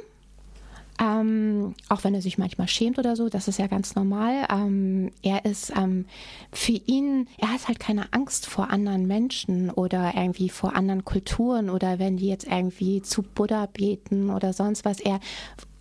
ähm, 0.99 1.73
auch 1.89 2.03
wenn 2.03 2.13
er 2.13 2.21
sich 2.21 2.37
manchmal 2.37 2.67
schämt 2.67 2.99
oder 2.99 3.15
so, 3.15 3.29
das 3.29 3.47
ist 3.47 3.59
ja 3.59 3.67
ganz 3.67 3.95
normal. 3.95 4.45
Ähm, 4.49 5.11
er 5.21 5.45
ist 5.45 5.73
ähm, 5.75 6.05
für 6.51 6.73
ihn, 6.85 7.27
er 7.37 7.53
hat 7.53 7.67
halt 7.67 7.79
keine 7.79 8.13
Angst 8.13 8.45
vor 8.45 8.69
anderen 8.69 9.07
Menschen 9.07 9.71
oder 9.71 10.13
irgendwie 10.15 10.49
vor 10.49 10.75
anderen 10.75 11.03
Kulturen 11.03 11.69
oder 11.69 11.97
wenn 11.99 12.17
die 12.17 12.27
jetzt 12.27 12.45
irgendwie 12.45 13.01
zu 13.01 13.23
Buddha 13.23 13.65
beten 13.65 14.29
oder 14.29 14.53
sonst 14.53 14.85
was. 14.85 14.99
Er 14.99 15.19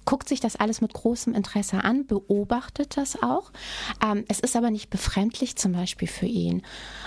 guckt 0.04 0.28
sich 0.28 0.40
das 0.40 0.56
alles 0.56 0.80
mit 0.80 0.92
großem 0.92 1.34
Interesse 1.34 1.84
an, 1.84 2.06
beobachtet 2.06 2.96
das 2.96 3.22
auch. 3.22 3.52
Ähm, 4.04 4.24
es 4.28 4.40
ist 4.40 4.56
aber 4.56 4.70
nicht 4.70 4.90
befremdlich 4.90 5.56
zum 5.56 5.72
Beispiel 5.72 6.08
für 6.08 6.26
ihn. 6.26 6.62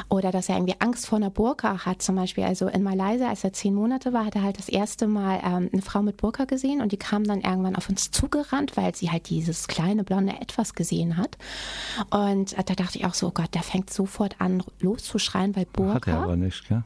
Oder 0.09 0.31
dass 0.31 0.49
er 0.49 0.55
irgendwie 0.55 0.75
Angst 0.79 1.07
vor 1.07 1.17
einer 1.17 1.29
Burka 1.29 1.85
hat 1.85 2.01
zum 2.01 2.15
Beispiel. 2.15 2.43
Also 2.43 2.67
in 2.67 2.83
Malaysia, 2.83 3.29
als 3.29 3.43
er 3.43 3.53
zehn 3.53 3.73
Monate 3.73 4.13
war, 4.13 4.25
hat 4.25 4.35
er 4.35 4.43
halt 4.43 4.57
das 4.57 4.69
erste 4.69 5.07
Mal 5.07 5.41
ähm, 5.43 5.69
eine 5.71 5.81
Frau 5.81 6.01
mit 6.01 6.17
Burka 6.17 6.45
gesehen 6.45 6.81
und 6.81 6.91
die 6.91 6.97
kam 6.97 7.23
dann 7.23 7.41
irgendwann 7.41 7.75
auf 7.75 7.89
uns 7.89 8.11
zugerannt, 8.11 8.77
weil 8.77 8.95
sie 8.95 9.11
halt 9.11 9.29
dieses 9.29 9.67
kleine 9.67 10.03
blonde 10.03 10.33
Etwas 10.39 10.73
gesehen 10.73 11.17
hat. 11.17 11.37
Und 12.09 12.57
äh, 12.57 12.63
da 12.63 12.75
dachte 12.75 12.97
ich 12.97 13.05
auch 13.05 13.13
so, 13.13 13.27
oh 13.27 13.31
Gott, 13.31 13.53
der 13.53 13.63
fängt 13.63 13.91
sofort 13.91 14.39
an 14.39 14.63
loszuschreien, 14.79 15.55
weil 15.55 15.65
Burka. 15.65 15.93
Hat 15.93 16.07
er 16.07 16.23
aber 16.23 16.37
nicht, 16.37 16.67
gell? 16.67 16.83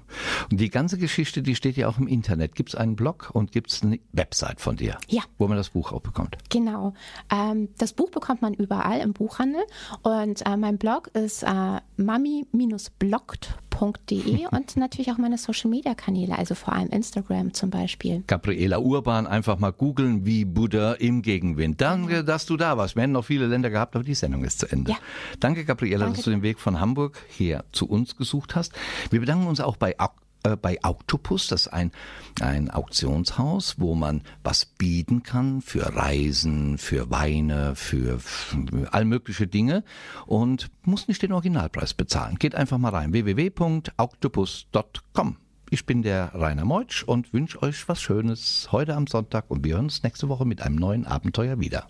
Und 0.52 0.60
die 0.60 0.70
ganze 0.70 0.98
Geschichte, 0.98 1.42
die 1.42 1.56
steht 1.56 1.78
ja 1.78 1.88
auch 1.88 1.98
im 1.98 2.08
Internet. 2.08 2.56
Gibt 2.56 2.70
es 2.70 2.76
einen 2.76 2.96
Blog 2.96 3.30
und 3.34 3.52
gibt 3.52 3.72
es 3.72 3.84
eine 3.84 4.00
Website 4.14 4.62
von 4.62 4.76
dir? 4.76 4.98
Ja. 5.08 5.24
Wo 5.38 5.48
man 5.48 5.58
das 5.58 5.70
Buch 5.70 5.92
auch 6.00 6.04
bekommt. 6.04 6.38
Genau. 6.50 6.94
Ähm, 7.32 7.70
das 7.78 7.94
Buch 7.94 8.10
bekommt 8.10 8.42
man 8.42 8.54
überall 8.54 9.00
im 9.00 9.14
Buchhandel 9.14 9.62
und 10.02 10.46
äh, 10.46 10.58
mein 10.58 10.78
Blog 10.78 11.08
ist 11.14 11.44
äh, 11.44 11.80
mami-bloggt.de 11.98 14.48
und 14.52 14.78
natürlich 14.78 15.12
auch 15.12 15.18
meine 15.18 15.38
Social 15.38 15.70
Media 15.70 15.94
Kanäle, 15.94 16.38
also 16.38 16.56
vor 16.56 16.74
allem 16.74 16.90
Instagram 16.90 17.54
zum 17.54 17.70
Beispiel. 17.70 18.24
Gabriela 18.28 18.80
Urban, 18.80 19.28
einfach 19.28 19.60
mal 19.60 19.72
googeln, 19.72 20.26
wie 20.26 20.46
Buddha 20.46 20.94
im 20.94 21.22
Gegenwind. 21.22 21.82
Danke, 21.82 22.24
dass 22.24 22.46
du 22.46 22.58
da 22.58 22.78
warst. 22.78 22.96
Wir 22.96 23.04
hätten 23.04 23.14
noch 23.14 23.26
viele 23.26 23.48
Länder 23.48 23.70
gehabt, 23.70 23.96
aber 23.96 24.04
die 24.04 24.16
Sendung 24.16 24.44
ist 24.44 24.60
zu 24.60 24.68
Ende. 24.68 24.92
Ja. 24.92 24.98
Danke, 25.40 25.66
Gabriela, 25.66 26.06
Danke. 26.06 26.18
dass 26.18 26.26
du 26.26 26.32
den 26.32 26.42
Weg 26.42 26.60
von 26.60 26.80
Hamburg 26.80 27.18
hier 27.30 27.64
zu 27.72 27.88
uns 27.88 28.16
gesucht 28.16 28.56
hast. 28.56 28.74
Wir 29.10 29.20
bedanken 29.20 29.48
uns 29.48 29.60
auch 29.60 29.78
bei 29.78 29.98
Ak- 30.00 30.16
äh, 30.44 30.56
bei 30.56 30.80
Octopus, 30.84 31.48
das 31.48 31.62
ist 31.62 31.74
ein, 31.74 31.92
ein 32.40 32.70
Auktionshaus, 32.72 33.80
wo 33.80 33.96
man 33.96 34.22
was 34.44 34.66
bieten 34.66 35.24
kann 35.24 35.62
für 35.62 35.96
Reisen, 35.96 36.78
für 36.78 37.10
Weine, 37.12 37.76
für, 37.76 38.20
für 38.20 38.94
all 38.94 39.06
mögliche 39.06 39.48
Dinge 39.48 39.84
und 40.26 40.70
muss 40.84 41.08
nicht 41.08 41.22
den 41.22 41.32
Originalpreis 41.34 41.94
bezahlen. 41.94 42.40
Geht 42.40 42.56
einfach 42.56 42.78
mal 42.78 42.90
rein, 42.90 43.14
www.octopus.com. 43.14 45.38
Ich 45.72 45.86
bin 45.86 46.02
der 46.02 46.34
Rainer 46.34 46.66
Meutsch 46.66 47.04
und 47.04 47.32
wünsche 47.32 47.62
euch 47.62 47.88
was 47.88 48.02
Schönes 48.02 48.70
heute 48.72 48.96
am 48.96 49.06
Sonntag 49.06 49.52
und 49.52 49.64
wir 49.64 49.76
hören 49.76 49.86
uns 49.86 50.02
nächste 50.02 50.28
Woche 50.28 50.46
mit 50.46 50.64
einem 50.64 50.78
neuen 50.78 51.06
Abenteuer 51.06 51.60
wieder. 51.60 51.88